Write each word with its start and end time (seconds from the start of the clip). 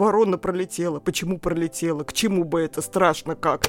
ворона 0.00 0.38
пролетела. 0.38 0.98
Почему 0.98 1.38
пролетела? 1.38 2.02
К 2.02 2.12
чему 2.12 2.44
бы 2.44 2.60
это 2.60 2.82
страшно 2.82 3.36
как? 3.36 3.66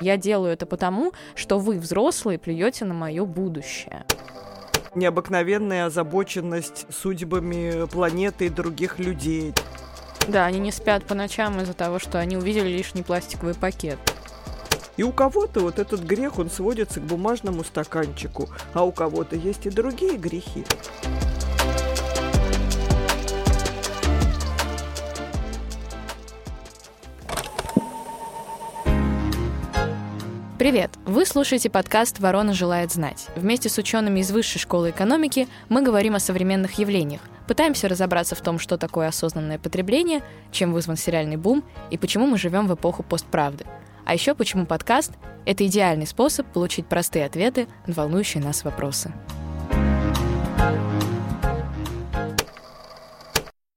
Я 0.00 0.16
делаю 0.16 0.52
это 0.52 0.66
потому, 0.66 1.12
что 1.34 1.58
вы, 1.58 1.78
взрослые, 1.78 2.38
плюете 2.38 2.84
на 2.84 2.94
мое 2.94 3.24
будущее 3.24 4.04
необыкновенная 4.96 5.86
озабоченность 5.86 6.84
судьбами 6.90 7.86
планеты 7.86 8.46
и 8.46 8.48
других 8.48 8.98
людей. 8.98 9.54
Да, 10.26 10.46
они 10.46 10.58
не 10.58 10.72
спят 10.72 11.04
по 11.04 11.14
ночам 11.14 11.60
из-за 11.60 11.74
того, 11.74 12.00
что 12.00 12.18
они 12.18 12.36
увидели 12.36 12.68
лишний 12.68 13.04
пластиковый 13.04 13.54
пакет. 13.54 13.98
И 14.96 15.04
у 15.04 15.12
кого-то 15.12 15.60
вот 15.60 15.78
этот 15.78 16.00
грех, 16.00 16.38
он 16.40 16.50
сводится 16.50 16.98
к 16.98 17.04
бумажному 17.04 17.62
стаканчику, 17.62 18.48
а 18.74 18.84
у 18.84 18.90
кого-то 18.90 19.36
есть 19.36 19.64
и 19.66 19.70
другие 19.70 20.16
грехи. 20.16 20.64
Привет! 30.60 30.90
Вы 31.06 31.24
слушаете 31.24 31.70
подкаст 31.70 32.20
«Ворона 32.20 32.52
желает 32.52 32.92
знать». 32.92 33.28
Вместе 33.34 33.70
с 33.70 33.78
учеными 33.78 34.20
из 34.20 34.30
Высшей 34.30 34.60
школы 34.60 34.90
экономики 34.90 35.48
мы 35.70 35.80
говорим 35.80 36.16
о 36.16 36.20
современных 36.20 36.74
явлениях, 36.74 37.22
пытаемся 37.48 37.88
разобраться 37.88 38.34
в 38.34 38.42
том, 38.42 38.58
что 38.58 38.76
такое 38.76 39.08
осознанное 39.08 39.58
потребление, 39.58 40.20
чем 40.52 40.74
вызван 40.74 40.98
сериальный 40.98 41.38
бум 41.38 41.64
и 41.90 41.96
почему 41.96 42.26
мы 42.26 42.36
живем 42.36 42.66
в 42.68 42.74
эпоху 42.74 43.02
постправды. 43.02 43.64
А 44.04 44.12
еще 44.12 44.34
почему 44.34 44.66
подкаст— 44.66 45.12
это 45.46 45.64
идеальный 45.64 46.06
способ 46.06 46.46
получить 46.52 46.84
простые 46.84 47.24
ответы 47.24 47.66
на 47.86 47.94
волнующие 47.94 48.42
нас 48.42 48.62
вопросы. 48.62 49.14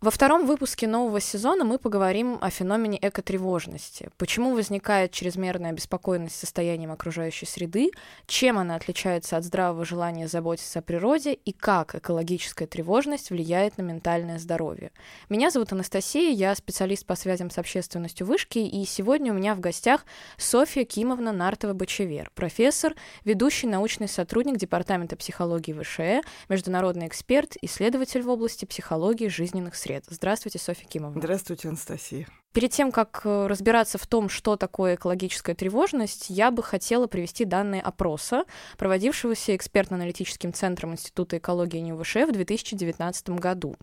Во 0.04 0.12
втором 0.12 0.46
выпуске 0.46 0.86
нового 0.86 1.22
сезона 1.22 1.64
мы 1.64 1.78
поговорим 1.78 2.38
о 2.42 2.50
феномене 2.50 3.00
экотревожности. 3.02 4.10
Почему 4.18 4.54
возникает 4.54 5.14
чрезмерная 5.14 5.72
беспокойность 5.72 6.36
состоянием 6.36 6.92
окружающей 6.92 7.46
среды, 7.46 7.90
чем 8.28 8.58
она 8.58 8.76
отличается 8.76 9.38
от 9.38 9.46
здравого 9.46 9.86
желания 9.86 10.28
заботиться 10.28 10.80
о 10.80 10.82
природе 10.82 11.32
и 11.32 11.54
как 11.54 11.96
экологическая 11.96 12.68
тревожность 12.68 13.30
влияет 13.30 13.78
на 13.78 13.84
ментальное 13.84 14.40
здоровье. 14.40 14.92
Меня 15.30 15.52
зовут 15.52 15.72
Анастасия, 15.72 16.32
я 16.32 16.54
специалист 16.54 17.06
по 17.06 17.16
связям 17.16 17.50
с 17.50 17.58
общественностью 17.58 18.28
вышки, 18.28 18.60
и 18.60 18.84
сегодня 18.84 19.32
у 19.32 19.38
меня 19.38 19.56
в 19.56 19.62
гостях 19.62 20.06
Софья 20.36 20.84
Кимовна 20.84 21.30
Нартова-Бочевер, 21.30 22.28
профессор, 22.36 22.94
ведущий 23.24 23.68
научный 23.68 24.10
сотрудник 24.10 24.58
Департамента 24.58 25.16
психологии 25.16 25.72
ВШЭ, 25.72 26.24
международный 26.50 27.08
эксперт, 27.08 27.56
исследователь 27.62 28.22
в 28.22 28.28
области 28.28 28.66
психологии 28.66 29.30
жизненных 29.30 29.76
сред 29.76 29.93
портрет. 29.94 30.06
Здравствуйте, 30.10 30.60
Софья 30.60 30.88
Кимовна. 30.88 31.20
Здравствуйте, 31.20 31.68
Анастасия. 31.70 32.28
Перед 32.54 32.72
тем, 32.72 32.92
как 32.92 33.22
э, 33.24 33.48
разбираться 33.48 33.98
в 33.98 34.06
том, 34.06 34.30
что 34.30 34.56
такое 34.58 34.94
экологическая 34.94 35.56
тревожность, 35.56 36.30
я 36.30 36.52
бы 36.52 36.62
хотела 36.62 37.08
привести 37.08 37.46
данные 37.46 37.82
опроса, 37.82 38.46
проводившегося 38.78 39.56
экспертно-аналитическим 39.56 40.54
центром 40.54 40.92
Института 40.94 41.40
экологии 41.40 41.80
НИУВШ 41.80 42.16
в 42.28 42.32
2019 42.32 43.32
году. 43.32 43.76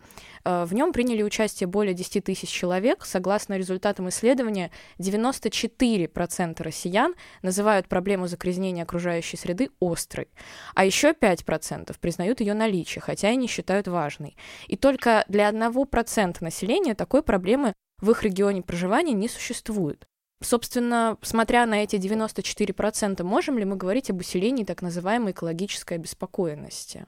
Э, 0.45 0.65
в 0.67 0.73
нем 0.73 0.93
приняли 0.93 1.25
участие 1.25 1.67
более 1.67 1.95
10 1.95 2.23
тысяч 2.23 2.49
человек. 2.49 3.05
Согласно 3.05 3.59
результатам 3.59 4.09
исследования, 4.09 4.71
94% 5.01 6.63
россиян 6.63 7.15
называют 7.43 7.89
проблему 7.89 8.29
загрязнения 8.29 8.85
окружающей 8.85 9.37
среды 9.37 9.71
острой, 9.81 10.29
а 10.77 10.85
еще 10.85 11.11
5% 11.11 11.97
признают 11.99 12.39
ее 12.39 12.55
наличие, 12.55 13.03
хотя 13.03 13.31
и 13.31 13.37
не 13.37 13.49
считают 13.49 13.89
важной. 13.89 14.37
И 14.69 14.77
только 14.77 15.25
для 15.27 15.51
1% 15.51 16.37
населения 16.41 16.95
такой 16.95 17.25
проблемы 17.25 17.75
в 18.01 18.11
их 18.11 18.23
регионе 18.23 18.63
проживания 18.63 19.15
не 19.15 19.29
существует. 19.29 20.07
Собственно, 20.43 21.19
смотря 21.21 21.67
на 21.67 21.83
эти 21.83 21.97
94%, 21.97 23.23
можем 23.23 23.59
ли 23.59 23.65
мы 23.65 23.77
говорить 23.77 24.11
об 24.11 24.21
усилении 24.21 24.65
так 24.65 24.81
называемой 24.81 25.33
экологической 25.33 25.95
обеспокоенности? 25.95 27.07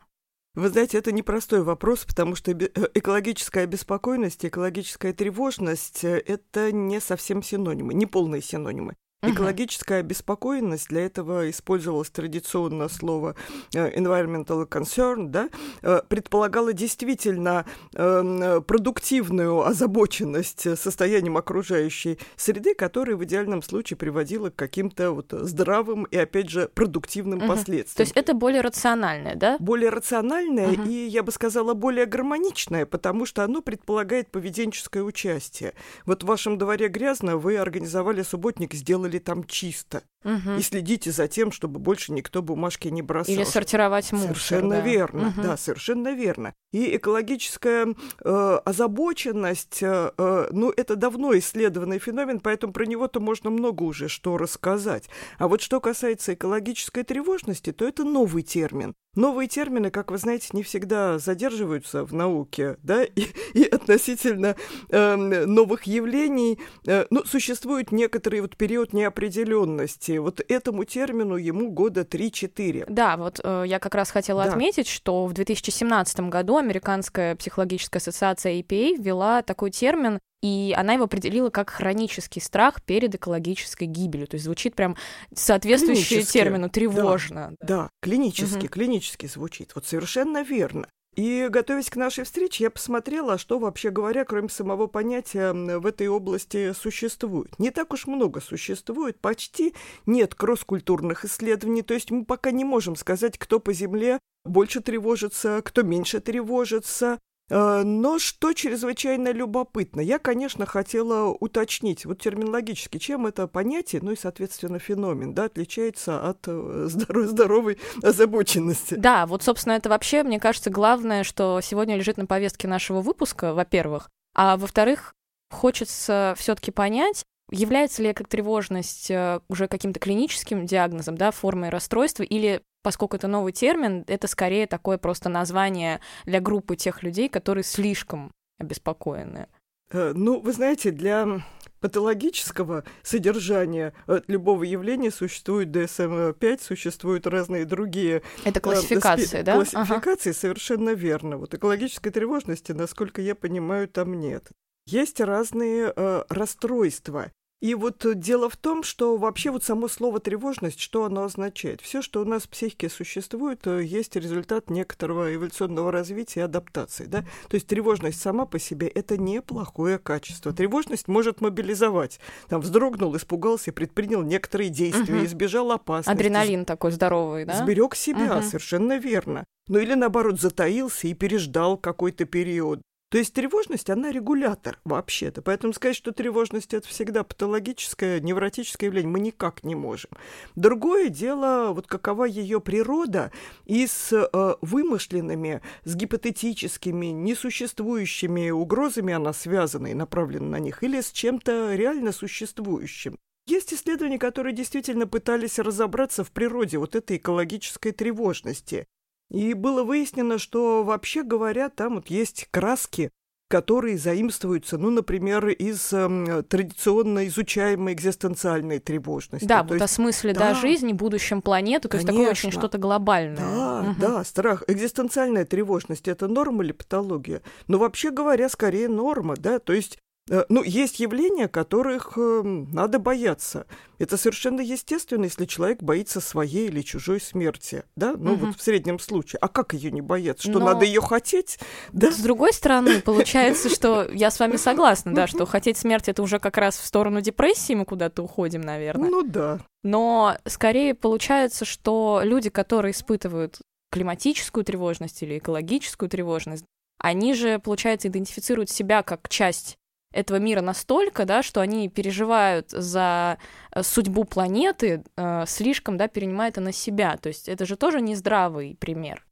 Вы 0.55 0.69
знаете, 0.69 0.99
это 0.99 1.13
непростой 1.13 1.63
вопрос, 1.63 2.05
потому 2.05 2.35
что 2.35 2.53
э, 2.53 2.69
экологическая 2.93 3.65
беспокойность, 3.65 4.45
экологическая 4.45 5.15
тревожность 5.15 6.05
э,– 6.05 6.19
это 6.27 6.73
не 6.73 7.01
совсем 7.01 7.43
синонимы, 7.43 7.95
не 7.95 8.05
полные 8.05 8.43
синонимы. 8.43 8.95
Экологическая 9.25 10.01
обеспокоенность, 10.01 10.89
для 10.89 11.07
этого 11.07 11.49
использовалось 11.49 12.11
традиционно 12.11 12.89
слово 12.89 13.37
э, 13.73 13.97
environmental 13.97 14.69
concern, 14.69 15.29
да, 15.29 15.49
э, 15.83 16.03
предполагала 16.09 16.73
действительно 16.73 17.65
эм, 17.95 18.65
продуктивную 18.65 19.65
озабоченность 19.65 20.77
состоянием 20.77 21.37
окружающей 21.37 22.19
среды, 22.35 22.75
которая 22.75 23.15
в 23.15 23.23
идеальном 23.23 23.63
случае 23.63 23.97
приводила 23.97 24.51
к 24.51 24.57
каким-то 24.57 25.13
вот 25.13 25.29
здравым 25.31 26.03
и, 26.05 26.17
опять 26.17 26.51
же, 26.51 26.69
продуктивным 26.75 27.39
угу. 27.39 27.47
последствиям. 27.47 27.97
То 27.97 28.03
есть 28.03 28.17
это 28.17 28.35
более 28.35 28.61
рациональное, 28.61 29.37
да? 29.37 29.57
Более 29.61 29.91
рациональное 29.91 30.73
угу. 30.73 30.83
и, 30.83 31.07
я 31.07 31.23
бы 31.23 31.31
сказала, 31.31 31.75
более 31.75 32.07
гармоничное, 32.07 32.87
потому 32.87 33.25
что 33.25 33.45
оно 33.45 33.63
предполагает 33.63 34.33
поведенческое 34.33 35.05
участие. 35.05 35.75
Вот 36.07 36.25
в 36.25 36.27
вашем 36.27 36.59
дворе 36.59 36.89
грязно, 36.89 37.37
вы 37.37 37.57
организовали 37.57 38.23
субботник, 38.23 38.75
сделали 38.75 39.12
ли 39.13 39.21
там 39.21 39.45
чисто. 39.45 40.03
Угу. 40.25 40.59
И 40.59 40.63
следите 40.63 41.11
за 41.11 41.29
тем, 41.29 41.53
чтобы 41.53 41.81
больше 41.81 42.13
никто 42.13 42.43
бумажки 42.43 42.89
не 42.89 43.03
бросал. 43.03 43.35
Или 43.35 43.45
сортировать 43.45 44.13
мусор. 44.13 44.29
Совершенно 44.29 44.77
да. 44.77 44.81
верно, 44.81 45.29
угу. 45.29 45.43
да, 45.43 45.57
совершенно 45.57 46.13
верно. 46.13 46.55
И 46.73 46.97
экологическая 46.97 47.89
э, 48.25 48.61
озабоченность, 48.65 49.83
э, 49.83 50.13
э, 50.17 50.49
ну, 50.53 50.73
это 50.75 50.97
давно 50.97 51.37
исследованный 51.37 51.99
феномен, 51.99 52.41
поэтому 52.41 52.73
про 52.73 52.87
него-то 52.87 53.21
можно 53.21 53.51
много 53.51 53.83
уже 53.83 54.09
что 54.09 54.39
рассказать. 54.39 55.09
А 55.39 55.49
вот 55.49 55.61
что 55.61 55.81
касается 55.81 56.35
экологической 56.35 57.03
тревожности, 57.03 57.73
то 57.73 57.87
это 57.87 58.05
новый 58.05 58.43
термин. 58.43 58.95
Новые 59.15 59.47
термины, 59.47 59.91
как 59.91 60.11
вы 60.11 60.17
знаете, 60.17 60.49
не 60.55 60.63
всегда 60.63 61.19
задерживаются 61.19 62.07
в 62.07 62.15
науке, 62.15 62.79
да, 62.83 63.05
и, 63.05 63.27
и 63.53 63.65
относительно 63.65 64.57
э, 64.89 65.17
новых 65.17 65.83
явлений, 65.83 66.59
э, 66.87 67.05
ну, 67.11 67.23
существует 67.27 67.93
некоторый 67.93 68.41
вот 68.41 68.57
период 68.57 68.95
неопределенности. 68.95 70.12
Вот 70.21 70.41
этому 70.47 70.85
термину 70.85 71.37
ему 71.37 71.71
года 71.71 72.03
3-4. 72.03 72.87
Да, 72.89 73.17
вот 73.17 73.41
э, 73.43 73.65
я 73.67 73.79
как 73.79 73.95
раз 73.95 74.11
хотела 74.11 74.45
да. 74.45 74.51
отметить, 74.51 74.87
что 74.87 75.27
в 75.27 75.33
2017 75.33 76.21
году 76.21 76.57
Американская 76.57 77.37
психологическая 77.37 78.01
ассоциация 78.01 78.61
EPA 78.61 78.97
ввела 78.97 79.43
такой 79.43 79.71
термин 79.71 80.19
и 80.43 80.75
она 80.77 80.95
его 80.95 81.05
определила 81.05 81.51
как 81.51 81.71
хронический 81.71 82.41
страх 82.41 82.83
перед 82.83 83.15
экологической 83.15 83.85
гибелью. 83.85 84.27
То 84.27 84.35
есть 84.35 84.45
звучит 84.45 84.75
прям 84.75 84.97
соответствующее 85.33 86.23
термину 86.23 86.69
тревожно. 86.69 87.55
Да, 87.61 87.67
да 87.67 87.91
клинически, 88.03 88.67
угу. 88.67 88.69
клинически 88.69 89.27
звучит. 89.27 89.73
Вот 89.77 89.87
совершенно 89.87 90.43
верно. 90.43 90.89
И, 91.15 91.49
готовясь 91.51 91.91
к 91.91 91.97
нашей 91.97 92.25
встрече, 92.25 92.65
я 92.65 92.71
посмотрела, 92.71 93.37
что, 93.37 93.59
вообще 93.59 93.91
говоря, 93.91 94.25
кроме 94.25 94.49
самого 94.49 94.87
понятия 94.87 95.53
в 95.53 95.87
этой 95.87 96.09
области 96.09 96.73
существует. 96.73 97.59
Не 97.59 97.71
так 97.71 97.93
уж 97.93 98.07
много 98.07 98.41
существует, 98.41 99.21
почти 99.21 99.75
нет 100.07 100.35
кросс-культурных 100.35 101.27
исследований, 101.27 101.83
то 101.83 101.93
есть 101.93 102.11
мы 102.11 102.25
пока 102.25 102.51
не 102.51 102.65
можем 102.65 102.97
сказать, 102.97 103.37
кто 103.37 103.61
по 103.61 103.75
Земле 103.75 104.19
больше 104.45 104.81
тревожится, 104.81 105.61
кто 105.63 105.83
меньше 105.83 106.21
тревожится. 106.21 107.19
Э, 107.51 107.83
но 107.85 108.19
что 108.19 108.53
чрезвычайно 108.53 109.33
любопытно, 109.33 110.01
я, 110.01 110.19
конечно, 110.19 110.67
хотела 110.67 111.29
уточнить, 111.29 112.05
вот 112.07 112.21
терминологически, 112.21 112.99
чем 112.99 113.27
это 113.27 113.47
понятие, 113.47 114.01
ну 114.03 114.13
и, 114.13 114.17
соответственно, 114.17 114.79
феномен, 114.79 115.35
да, 115.35 115.45
отличается 115.45 116.29
от 116.29 116.47
э, 116.47 116.87
здоров- 116.89 117.27
здоровой 117.27 117.79
озабоченности. 118.03 118.95
Да, 118.95 119.27
вот, 119.27 119.43
собственно, 119.43 119.75
это 119.75 119.89
вообще, 119.89 120.23
мне 120.23 120.41
кажется, 120.41 120.71
главное, 120.71 121.25
что 121.25 121.61
сегодня 121.63 121.97
лежит 121.97 122.17
на 122.17 122.27
повестке 122.27 122.69
нашего 122.69 123.01
выпуска, 123.01 123.55
во-первых, 123.55 124.09
а 124.35 124.57
во-вторых, 124.57 125.15
хочется 125.51 126.35
все-таки 126.39 126.71
понять, 126.71 127.25
является 127.51 128.03
ли 128.03 128.13
тревожность 128.13 129.11
э, 129.11 129.41
уже 129.49 129.69
каким-то 129.69 130.01
клиническим 130.01 130.65
диагнозом, 130.65 131.17
да, 131.17 131.31
формой 131.31 131.69
расстройства, 131.69 132.23
или 132.23 132.63
поскольку 132.83 133.17
это 133.17 133.29
новый 133.29 133.53
термин, 133.53 134.05
это 134.07 134.27
скорее 134.27 134.67
такое 134.67 134.99
просто 134.99 135.29
название 135.29 136.01
для 136.25 136.41
группы 136.41 136.77
тех 136.77 137.03
людей, 137.03 137.29
которые 137.29 137.65
слишком 137.65 138.33
обеспокоены. 138.59 139.47
Э, 139.91 140.13
ну, 140.15 140.41
вы 140.41 140.53
знаете, 140.53 140.91
для 140.91 141.43
патологического 141.81 142.85
содержания 143.03 143.93
от 144.07 144.29
любого 144.29 144.63
явления 144.63 145.11
существует 145.11 145.69
DSM-5, 145.69 146.63
существуют 146.63 147.27
разные 147.27 147.67
другие... 147.67 148.23
Это 148.45 148.61
э, 148.61 148.63
классификации, 148.63 149.41
э, 149.41 149.43
да? 149.43 149.55
Классификации, 149.57 150.31
ага. 150.31 150.39
совершенно 150.39 150.91
верно. 150.91 151.37
Вот 151.37 151.55
экологической 151.55 152.11
тревожности, 152.11 152.73
насколько 152.73 153.21
я 153.21 153.35
понимаю, 153.35 153.89
там 153.89 154.15
нет. 154.15 154.49
Есть 154.87 155.21
разные 155.21 155.93
э, 155.95 156.23
расстройства. 156.29 157.31
И 157.63 157.77
вот 157.77 158.05
э, 158.05 158.15
дело 158.17 158.51
в 158.51 158.57
том, 158.57 158.83
что 158.83 159.17
вообще 159.17 159.53
вот 159.53 159.63
само 159.63 159.87
слово 159.87 160.19
тревожность, 160.19 160.81
что 160.81 161.05
оно 161.05 161.23
означает? 161.23 161.81
Все, 161.81 162.03
что 162.03 162.21
у 162.21 162.25
нас 162.25 162.43
в 162.43 162.49
психике 162.49 162.89
существует, 162.89 163.65
э, 163.69 163.85
есть 163.85 164.17
результат 164.17 164.69
некоторого 164.69 165.33
эволюционного 165.33 165.93
развития 165.93 166.41
и 166.41 166.43
адаптации. 166.43 167.05
Да? 167.05 167.21
То 167.49 167.55
есть 167.55 167.69
тревожность 167.69 168.21
сама 168.21 168.47
по 168.47 168.59
себе– 168.59 168.89
это 168.95 169.17
неплохое 169.17 170.01
качество. 170.01 170.53
Тревожность 170.53 171.07
может 171.07 171.41
мобилизовать. 171.41 172.19
Там 172.49 172.63
вздрогнул, 172.63 173.17
испугался, 173.17 173.73
предпринял 173.73 174.23
некоторые 174.23 174.69
действия, 174.69 175.19
угу. 175.19 175.25
избежал 175.25 175.71
опасности. 175.71 176.19
Адреналин 176.19 176.65
такой 176.65 176.91
здоровый, 176.91 177.45
да? 177.45 177.63
Сберег 177.63 177.95
себя, 177.95 178.39
угу. 178.39 178.43
совершенно 178.43 178.99
верно. 178.99 179.45
Ну 179.69 179.79
или 179.79 179.95
наоборот, 179.95 180.41
затаился 180.41 181.07
и 181.07 181.15
переждал 181.15 181.77
какой-то 181.77 182.25
период. 182.25 182.83
То 183.13 183.19
есть 183.19 183.35
тревожность, 183.35 183.91
она 183.91 184.11
регулятор 184.11 184.81
вообще-то. 184.85 185.43
Поэтому 185.43 185.75
сказать, 185.75 185.97
что 185.97 186.13
тревожность 186.13 186.73
это 186.73 186.89
всегда 186.89 187.25
патологическое, 187.25 188.21
невротическое 188.21 188.89
явление, 188.89 189.13
мы 189.13 189.21
никак 189.21 189.65
не 189.65 189.75
можем. 189.75 190.13
Другое 190.55 191.11
дело, 191.11 191.75
вот 191.75 191.87
какова 191.87 192.25
ее 192.25 192.59
природа 192.63 193.31
и 193.67 193.87
с 193.87 194.15
э, 194.15 194.55
вымышленными, 194.63 195.61
с 195.85 195.95
гипотетическими, 195.95 197.09
несуществующими 197.09 198.49
угрозами 198.49 199.13
она 199.13 199.35
связана 199.35 199.89
и 199.89 199.95
направлена 199.95 200.47
на 200.47 200.59
них, 200.59 200.83
или 200.83 201.03
с 201.03 201.13
чем-то 201.13 201.75
реально 201.75 202.13
существующим. 202.13 203.19
Есть 203.47 203.75
исследования, 203.75 204.19
которые 204.19 204.55
действительно 204.55 205.07
пытались 205.07 205.59
разобраться 205.59 206.25
в 206.25 206.31
природе 206.31 206.79
вот 206.79 206.97
этой 206.97 207.19
экологической 207.19 207.93
тревожности. 207.93 208.87
И 209.33 209.55
было 209.55 209.83
выяснено, 209.83 210.39
что, 210.39 210.85
вообще 210.85 211.23
говоря, 211.23 211.71
там 211.71 211.95
вот 211.97 212.09
есть 212.09 212.47
краски, 212.51 213.11
которые 213.49 213.99
заимствуются, 213.99 214.79
ну, 214.79 214.91
например, 214.91 215.49
из 215.49 215.93
э, 215.93 216.43
традиционно 216.49 217.27
изучаемой 217.27 217.93
экзистенциальной 217.93 218.79
тревожности. 218.79 219.47
Да, 219.47 219.59
то 219.63 219.69
вот 219.69 219.75
есть, 219.75 219.85
о 219.85 219.89
смысле 219.89 220.33
да, 220.33 220.41
да, 220.41 220.55
жизни, 220.55 220.93
будущем 220.93 221.43
планеты, 221.43 221.89
то 221.89 221.89
конечно, 221.89 222.11
есть 222.11 222.19
такое 222.19 222.31
очень 222.31 222.51
что-то 222.51 222.79
глобальное. 222.79 223.37
Да, 223.37 223.81
угу. 223.81 224.01
да, 224.01 224.25
страх. 224.25 224.65
Экзистенциальная 224.69 225.45
тревожность– 225.45 226.09
это 226.09 226.29
норма 226.29 226.65
или 226.65 226.73
патология? 226.73 227.43
Но 227.69 227.79
вообще 227.79 228.11
говоря, 228.11 228.49
скорее 228.49 228.89
норма, 228.89 229.37
да, 229.37 229.59
то 229.59 229.73
есть 229.73 229.99
ну, 230.29 230.63
есть 230.63 231.01
явления, 231.01 231.49
которых 231.49 232.13
э, 232.17 232.43
надо 232.45 233.01
бояться. 233.01 233.67
Это 233.99 234.17
совершенно 234.17 234.61
естественно, 234.61 235.25
если 235.25 235.47
человек 235.47 235.83
боится 235.83 236.21
своей 236.21 236.69
или 236.69 236.81
чужой 236.83 237.21
смерти, 237.21 237.85
да? 237.97 238.15
Ну, 238.17 238.35
угу. 238.35 238.47
вот 238.47 238.57
в 238.57 238.63
среднем 238.63 239.01
случае. 239.01 239.39
А 239.41 239.49
как 239.49 239.75
ее 239.75 239.91
не 239.91 240.01
бояться? 240.01 240.49
Что, 240.49 240.61
Но... 240.61 240.67
надо 240.67 240.85
ее 240.85 241.01
хотеть? 241.01 241.59
Да? 241.93 242.13
С 242.13 242.19
другой 242.21 242.53
стороны, 242.53 243.01
получается, 243.03 243.69
что 243.69 244.09
я 244.13 244.31
с 244.31 244.39
вами 244.39 244.57
согласна, 244.57 245.13
да, 245.13 245.27
что 245.27 245.45
хотеть 245.45 245.77
смерти 245.77 246.11
это 246.11 246.23
уже 246.23 246.39
как 246.39 246.57
раз 246.57 246.77
в 246.77 246.87
сторону 246.87 247.21
депрессии 247.21 247.75
мы 247.75 247.85
куда-то 247.85 248.23
уходим, 248.23 248.61
наверное. 248.61 249.11
Ну 249.11 249.23
да. 249.23 249.59
Но 249.83 250.37
скорее 250.47 250.95
получается, 250.95 251.65
что 251.65 252.21
люди, 252.23 252.49
которые 252.49 252.93
испытывают 252.93 253.61
климатическую 253.91 254.65
тревожность 254.65 255.23
или 255.23 255.39
экологическую 255.39 256.09
тревожность, 256.09 256.65
они 256.99 257.35
же, 257.35 257.59
получается, 257.59 258.07
идентифицируют 258.07 258.71
себя 258.71 259.03
как 259.03 259.29
часть 259.29 259.77
этого 260.13 260.39
мира 260.39 260.61
настолько, 260.61 261.25
да, 261.25 261.43
что 261.43 261.61
они 261.61 261.89
переживают 261.89 262.71
за 262.71 263.39
э, 263.75 263.83
судьбу 263.83 264.25
планеты, 264.25 265.05
э, 265.17 265.45
слишком, 265.47 265.97
да, 265.97 266.09
перенимая 266.09 266.51
это 266.51 266.61
на 266.61 266.73
себя. 266.73 267.17
То 267.17 267.29
есть 267.29 267.49
это 267.49 267.67
же 267.67 267.77
тоже 267.77 268.01
не 268.01 268.15
здравый 268.15 268.77
пример. 268.79 269.25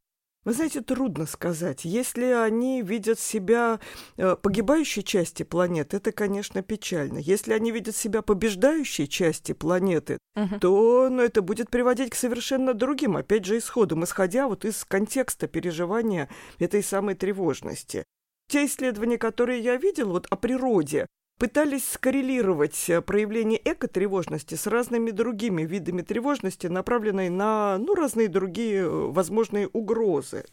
Вы 0.43 0.53
знаете, 0.53 0.81
трудно 0.81 1.27
сказать. 1.27 1.85
Если 1.85 2.25
они 2.25 2.81
видят 2.81 3.19
себя 3.19 3.79
э, 4.17 4.35
погибающей 4.35 5.03
части 5.03 5.43
планеты, 5.43 5.97
это, 5.97 6.11
конечно, 6.11 6.63
печально. 6.63 7.19
Если 7.19 7.53
они 7.53 7.71
видят 7.71 7.95
себя 7.95 8.23
побеждающей 8.23 9.07
части 9.07 9.51
планеты, 9.51 10.17
угу. 10.35 10.59
то 10.59 11.09
ну, 11.11 11.21
это 11.21 11.43
будет 11.43 11.69
приводить 11.69 12.09
к 12.09 12.15
совершенно 12.15 12.73
другим, 12.73 13.17
опять 13.17 13.45
же, 13.45 13.59
исходам, 13.59 14.03
исходя 14.03 14.47
вот 14.47 14.65
из 14.65 14.83
контекста 14.83 15.47
переживания 15.47 16.27
этой 16.57 16.81
самой 16.81 17.13
тревожности 17.13 18.03
те 18.51 18.65
исследования, 18.65 19.17
которые 19.17 19.61
я 19.61 19.77
видел 19.77 20.09
вот 20.09 20.27
о 20.29 20.35
природе, 20.35 21.07
пытались 21.39 21.87
скоррелировать 21.89 22.89
э, 22.89 23.01
проявление 23.01 23.61
экотревожности 23.63 24.55
с 24.55 24.67
разными 24.67 25.11
другими 25.11 25.63
видами 25.63 26.01
тревожности, 26.01 26.67
направленной 26.67 27.29
на 27.29 27.77
ну, 27.77 27.95
разные 27.95 28.27
другие 28.27 28.81
э, 28.81 28.89
возможные 28.89 29.69
угрозы. 29.69 30.45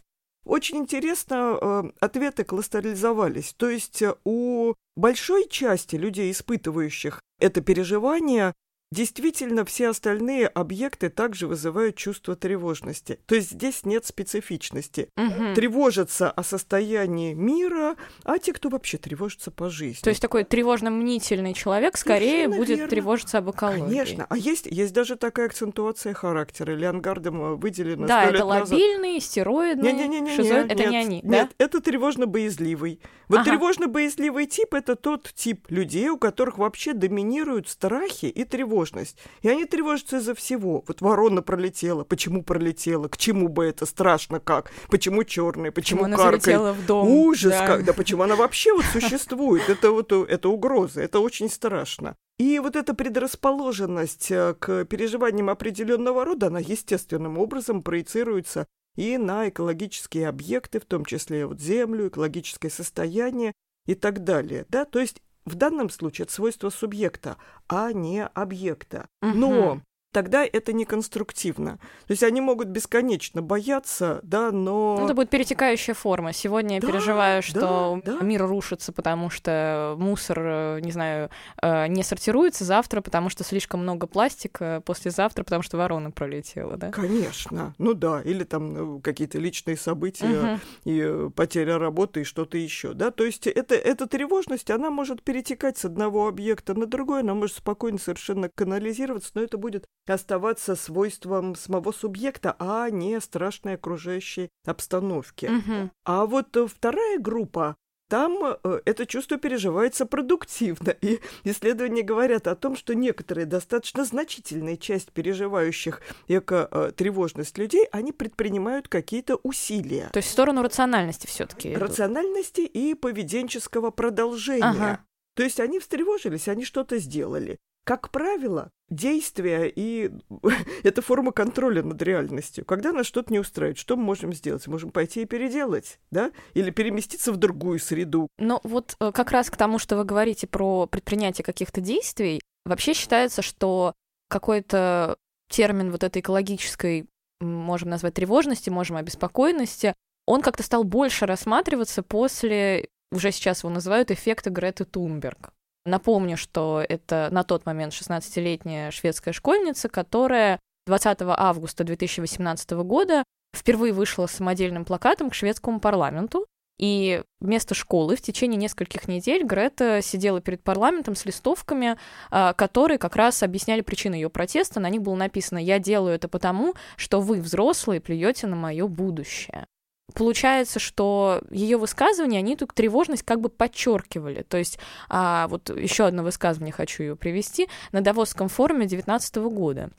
Очень 0.47 0.79
интересно, 0.79 1.59
э, 1.61 1.83
ответы 1.99 2.45
кластеризовались. 2.45 3.53
То 3.55 3.69
есть 3.69 4.03
у 4.25 4.75
большой 4.97 5.49
части 5.49 5.97
людей, 5.97 6.31
испытывающих 6.31 7.21
это 7.41 7.61
переживание, 7.63 8.55
Действительно, 8.91 9.67
все 9.67 9.89
остальные 9.89 10.47
объекты 10.47 11.11
также 11.11 11.47
вызывают 11.47 11.97
чувство 11.97 12.37
тревожности. 12.37 13.19
То 13.27 13.35
есть 13.35 13.51
здесь 13.51 13.85
нет 13.85 14.07
специфичности. 14.07 15.11
Угу. 15.17 15.55
Тревожатся 15.55 16.31
о 16.31 16.43
состоянии 16.43 17.35
мира, 17.35 17.97
а 18.25 18.39
те, 18.39 18.55
кто 18.55 18.71
вообще 18.71 18.97
тревожится 18.97 19.51
по 19.51 19.69
жизни. 19.69 20.01
То 20.03 20.09
есть 20.09 20.23
такой 20.23 20.45
тревожно-мнительный 20.45 21.53
человек 21.53 21.99
скорее 21.99 22.45
Совершенно 22.45 22.57
будет 22.57 22.77
верно. 22.79 22.89
тревожиться 22.89 23.39
об 23.39 23.51
экологии. 23.51 23.83
Конечно. 23.83 24.27
А 24.27 24.37
есть, 24.39 24.65
есть 24.65 24.95
даже 24.95 25.17
такая 25.17 25.47
акцентуация 25.47 26.15
характера. 26.15 26.73
Леонгардом 26.73 27.43
э, 27.43 27.55
выделена 27.57 28.07
Да, 28.07 28.25
это 28.25 28.47
лобильный, 28.47 29.17
назад. 29.17 29.29
стероидный, 29.29 29.93
не, 29.93 30.09
не, 30.09 30.21
не, 30.21 30.35
шизоид. 30.35 30.73
Это 30.73 30.83
нет, 30.85 30.91
не 30.91 30.97
они, 30.97 31.21
да? 31.23 31.43
Нет, 31.43 31.51
это 31.59 31.83
тревожно-боязливый. 31.83 33.01
Вот 33.29 33.41
ага. 33.41 33.51
тревожно-боязливый 33.51 34.47
тип– 34.47 34.69
это 34.73 34.97
тот 34.97 35.31
тип 35.35 35.67
людей, 35.69 36.09
у 36.09 36.17
которых 36.17 36.57
вообще 36.57 36.95
доминируют 36.95 37.69
страхи 37.69 38.27
и 38.27 38.45
тревожность 38.45 38.78
тревожность. 38.79 39.17
И 39.43 39.49
они 39.49 39.65
тревожатся 39.65 40.19
из-за 40.19 40.35
всего. 40.35 40.85
Вот 40.87 41.01
ворона 41.01 41.43
пролетела, 41.43 42.05
почему 42.05 42.43
пролетела, 42.43 43.09
к 43.09 43.17
чему 43.17 43.49
бы 43.49 43.65
это, 43.65 43.87
страшно 43.87 44.41
как, 44.41 44.71
почему 44.89 45.25
черная, 45.25 45.71
почему, 45.71 46.03
почему 46.05 46.17
каркает. 46.17 46.61
Она 46.61 46.73
в 46.73 46.87
дом. 46.87 47.09
Ужас 47.09 47.53
да. 47.53 47.67
как, 47.67 47.85
да 47.85 47.93
почему 47.93 48.23
она 48.23 48.37
вообще 48.37 48.73
вот 48.73 48.85
существует. 48.93 49.69
Это 49.69 49.91
вот 49.91 50.13
это 50.13 50.49
угроза, 50.49 51.01
это 51.01 51.21
очень 51.21 51.51
страшно. 51.51 52.17
И 52.39 52.61
вот 52.61 52.77
эта 52.77 52.95
предрасположенность 52.95 54.31
э, 54.31 54.55
к 54.55 54.85
переживаниям 54.85 55.51
определенного 55.51 56.25
рода, 56.25 56.47
она 56.47 56.61
естественным 56.61 57.37
образом 57.37 57.83
проецируется 57.83 58.67
и 58.97 59.19
на 59.19 59.49
экологические 59.49 60.29
объекты, 60.29 60.79
в 60.79 60.85
том 60.85 61.05
числе 61.05 61.47
вот 61.47 61.61
землю, 61.61 62.09
экологическое 62.09 62.71
состояние 62.71 63.53
и 63.87 63.95
так 63.95 64.23
далее. 64.23 64.67
Да? 64.69 64.85
То 64.85 65.01
есть 65.01 65.21
в 65.49 65.55
данном 65.55 65.91
случае 65.91 66.25
это 66.25 66.35
свойство 66.35 66.71
субъекта, 66.71 67.37
а 67.69 67.93
не 67.93 68.25
объекта. 68.25 69.09
Но 69.21 69.81
тогда 70.13 70.45
это 70.45 70.73
не 70.73 70.85
конструктивно. 70.85 71.79
То 72.07 72.13
есть 72.13 72.23
они 72.23 72.41
могут 72.41 72.69
бесконечно 72.69 73.43
бояться, 73.43 74.21
да, 74.23 74.51
но... 74.51 74.97
Ну, 74.99 75.05
это 75.05 75.15
будет 75.15 75.31
перетекающая 75.31 75.95
форма. 75.95 76.33
Сегодня 76.33 76.77
я 76.77 76.81
да, 76.81 76.87
переживаю, 76.87 77.43
что 77.43 78.01
да, 78.05 78.19
да. 78.19 78.25
мир 78.25 78.47
рушится, 78.47 78.93
потому 78.93 79.31
что 79.31 79.95
мусор, 79.99 80.39
э, 80.41 80.81
не 80.81 80.93
знаю, 80.93 81.31
э, 81.61 81.87
не 81.89 82.03
сортируется 82.03 82.65
завтра, 82.65 83.01
потому 83.01 83.29
что 83.29 83.45
слишком 83.45 83.81
много 83.83 84.07
пластика, 84.07 84.83
послезавтра, 84.85 85.45
потому 85.45 85.63
что 85.63 85.77
ворона 85.77 86.11
пролетела, 86.11 86.77
да? 86.77 86.91
Конечно. 86.91 87.75
Ну 87.79 87.95
да, 87.95 88.23
или 88.23 88.45
там 88.45 89.01
какие-то 89.03 89.39
личные 89.39 89.77
события 89.77 90.55
угу. 90.55 90.61
и 90.85 91.31
потеря 91.35 91.79
работы 91.79 92.23
и 92.23 92.25
что-то 92.25 92.57
еще, 92.57 92.95
да? 92.95 93.11
То 93.11 93.25
есть 93.25 93.47
это, 93.47 93.75
эта 93.75 94.07
тревожность, 94.07 94.71
она 94.71 94.91
может 94.91 95.23
перетекать 95.23 95.77
с 95.79 95.85
одного 95.85 96.29
объекта 96.29 96.75
на 96.75 96.87
другой, 96.87 97.21
она 97.21 97.35
может 97.35 97.57
спокойно 97.57 97.99
совершенно 97.99 98.49
канализироваться, 98.49 99.31
но 99.35 99.43
это 99.43 99.59
будет 99.59 99.87
оставаться 100.11 100.77
свойством 100.77 101.55
самого 101.55 101.93
субъекта, 101.93 102.57
а 102.59 102.91
не 102.91 103.21
страшной 103.21 103.75
окружающей 103.75 104.49
обстановки. 104.65 105.47
Угу. 105.47 105.91
А 106.05 106.27
вот 106.27 106.57
вторая 106.71 107.19
группа 107.19 107.77
там 108.09 108.39
э, 108.43 108.81
это 108.87 109.07
чувство 109.07 109.37
переживается 109.37 110.07
продуктивно. 110.07 110.91
И 111.03 111.21
исследования 111.45 112.03
говорят 112.03 112.47
о 112.47 112.57
том, 112.57 112.77
что 112.77 112.95
некоторые 112.95 113.45
достаточно 113.45 114.05
значительная 114.05 114.77
часть 114.77 115.13
переживающих 115.13 116.01
эко-тревожность 116.27 117.59
людей, 117.59 117.87
они 117.93 118.13
предпринимают 118.13 118.89
какие-то 118.89 119.37
усилия. 119.43 120.09
То 120.13 120.19
есть 120.19 120.31
в 120.31 120.33
сторону 120.33 120.63
рациональности 120.63 121.27
все-таки. 121.27 121.75
Рациональности 121.75 122.63
и 122.63 122.95
поведенческого 122.95 123.91
продолжения. 123.91 124.65
Ага. 124.65 125.05
То 125.35 125.43
есть 125.43 125.61
они 125.61 125.79
встревожились, 125.79 126.49
они 126.49 126.65
что-то 126.65 126.99
сделали. 126.99 127.59
Как 127.89 128.11
правило, 128.11 128.71
действия 128.91 129.73
и 129.75 130.11
это 130.83 131.01
форма 131.01 131.33
контроля 131.33 131.83
над 131.83 132.03
реальностью. 132.03 132.67
Когда 132.67 132.93
нас 132.93 133.07
что-то 133.07 133.33
не 133.33 133.39
устраивает, 133.39 133.79
что 133.79 133.97
мы 133.97 134.03
можем 134.03 134.35
сделать? 134.35 134.67
Можем 134.67 134.91
пойти 134.91 135.23
и 135.23 135.25
переделать, 135.25 135.99
да? 136.11 136.31
Или 136.53 136.71
переместиться 136.71 137.33
в 137.33 137.39
другую 137.39 137.79
среду. 137.79 138.29
Но 138.37 138.61
вот 138.63 138.95
э, 139.01 139.11
как 139.11 139.31
раз 139.31 139.49
к 139.49 139.57
тому, 139.57 139.79
что 139.79 139.97
вы 139.97 140.05
говорите 140.05 140.47
про 140.47 140.85
предпринятие 140.85 141.47
каких-то 141.47 141.81
действий, 141.81 142.43
вообще 142.67 142.93
считается, 142.93 143.41
что 143.41 143.95
какой-то 144.29 145.17
термин 145.49 145.91
вот 145.91 146.05
этой 146.05 146.21
экологической, 146.21 147.07
можем 147.41 147.89
назвать 147.89 148.13
тревожности, 148.13 148.69
можем 148.69 148.99
обеспокоенности, 148.99 149.95
он 150.27 150.43
как-то 150.43 150.63
стал 150.63 150.85
больше 150.85 151.25
рассматриваться 151.25 152.03
после, 152.03 152.91
уже 153.13 153.33
сейчас 153.33 153.61
его 153.61 153.73
называют, 153.73 154.11
эффекта 154.11 154.51
Греты 154.51 154.85
Тунберг. 154.85 155.55
Напомню, 155.89 156.37
что 156.37 156.85
это 156.87 157.29
на 157.31 157.43
тот 157.43 157.67
момент 157.67 157.93
16-летняя 157.93 158.91
шведская 158.91 159.33
школьница, 159.33 159.89
которая 159.89 160.61
20 160.87 161.19
августа 161.23 161.85
2018 161.85 162.71
года 162.71 163.25
впервые 163.55 163.93
вышла 163.93 164.27
с 164.27 164.33
самодельным 164.33 164.85
плакатом 164.85 165.31
к 165.31 165.35
шведскому 165.35 165.81
парламенту, 165.81 166.47
и 166.79 167.23
вместо 167.41 167.75
школы 167.75 168.15
в 168.15 168.23
течение 168.23 168.57
нескольких 168.57 169.09
недель 169.09 169.45
Грета 169.45 170.01
сидела 170.01 170.41
перед 170.41 170.63
парламентом 170.63 171.17
с 171.17 171.25
листовками, 171.25 171.97
а, 172.31 172.53
которые 172.53 172.99
как 172.99 173.17
раз 173.17 173.43
объясняли 173.43 173.81
причины 173.81 174.15
ее 174.15 174.31
протеста. 174.31 174.79
На 174.79 174.89
них 174.89 175.03
было 175.03 175.17
написано 175.17 175.59
«Я 175.59 175.81
делаю 175.81 176.15
это 176.15 176.29
потому, 176.29 176.75
что 176.97 177.21
вы, 177.21 177.41
взрослые, 177.41 178.01
плюете 178.01 178.47
на 178.47 178.55
мое 178.55 178.87
будущее». 178.87 179.67
Получается, 180.15 180.79
что 180.81 181.43
ее 181.51 181.77
высказывания, 181.77 182.39
они 182.39 182.55
эту 182.55 182.67
тревожность 182.67 183.23
как 183.23 183.41
бы 183.41 183.49
подчеркивали. 183.49 184.43
То 184.43 184.57
есть, 184.57 184.79
а, 185.09 185.47
вот 185.49 185.71
еще 185.71 186.07
одно 186.07 186.23
высказывание 186.23 186.73
хочу 186.73 187.03
ее 187.03 187.17
привести 187.17 187.69
на 187.93 188.01
Давосском 188.01 188.49
форуме 188.49 188.87
2019 188.87 189.37
года. 189.51 189.91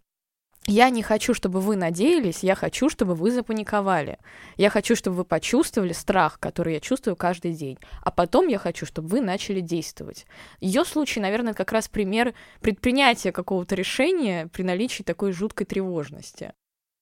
Я 0.66 0.90
не 0.90 1.02
хочу, 1.02 1.34
чтобы 1.34 1.62
вы 1.62 1.76
надеялись, 1.76 2.44
я 2.44 2.54
хочу, 2.54 2.90
чтобы 2.90 3.16
вы 3.16 3.32
запаниковали. 3.32 4.20
Я 4.56 4.70
хочу, 4.70 4.96
чтобы 4.96 5.18
вы 5.18 5.26
почувствовали 5.26 5.94
страх, 5.94 6.40
который 6.40 6.76
я 6.76 6.80
чувствую 6.80 7.16
каждый 7.16 7.54
день. 7.54 7.80
А 8.04 8.12
потом 8.12 8.48
я 8.48 8.60
хочу, 8.60 8.86
чтобы 8.86 9.08
вы 9.08 9.22
начали 9.22 9.62
действовать. 9.62 10.28
Ее 10.60 10.86
случай, 10.86 11.22
наверное, 11.22 11.54
как 11.54 11.72
раз 11.72 11.88
пример 11.88 12.36
предпринятия 12.62 13.32
какого-то 13.32 13.74
решения 13.74 14.48
при 14.48 14.64
наличии 14.64 15.02
такой 15.02 15.32
жуткой 15.32 15.66
тревожности. 15.66 16.54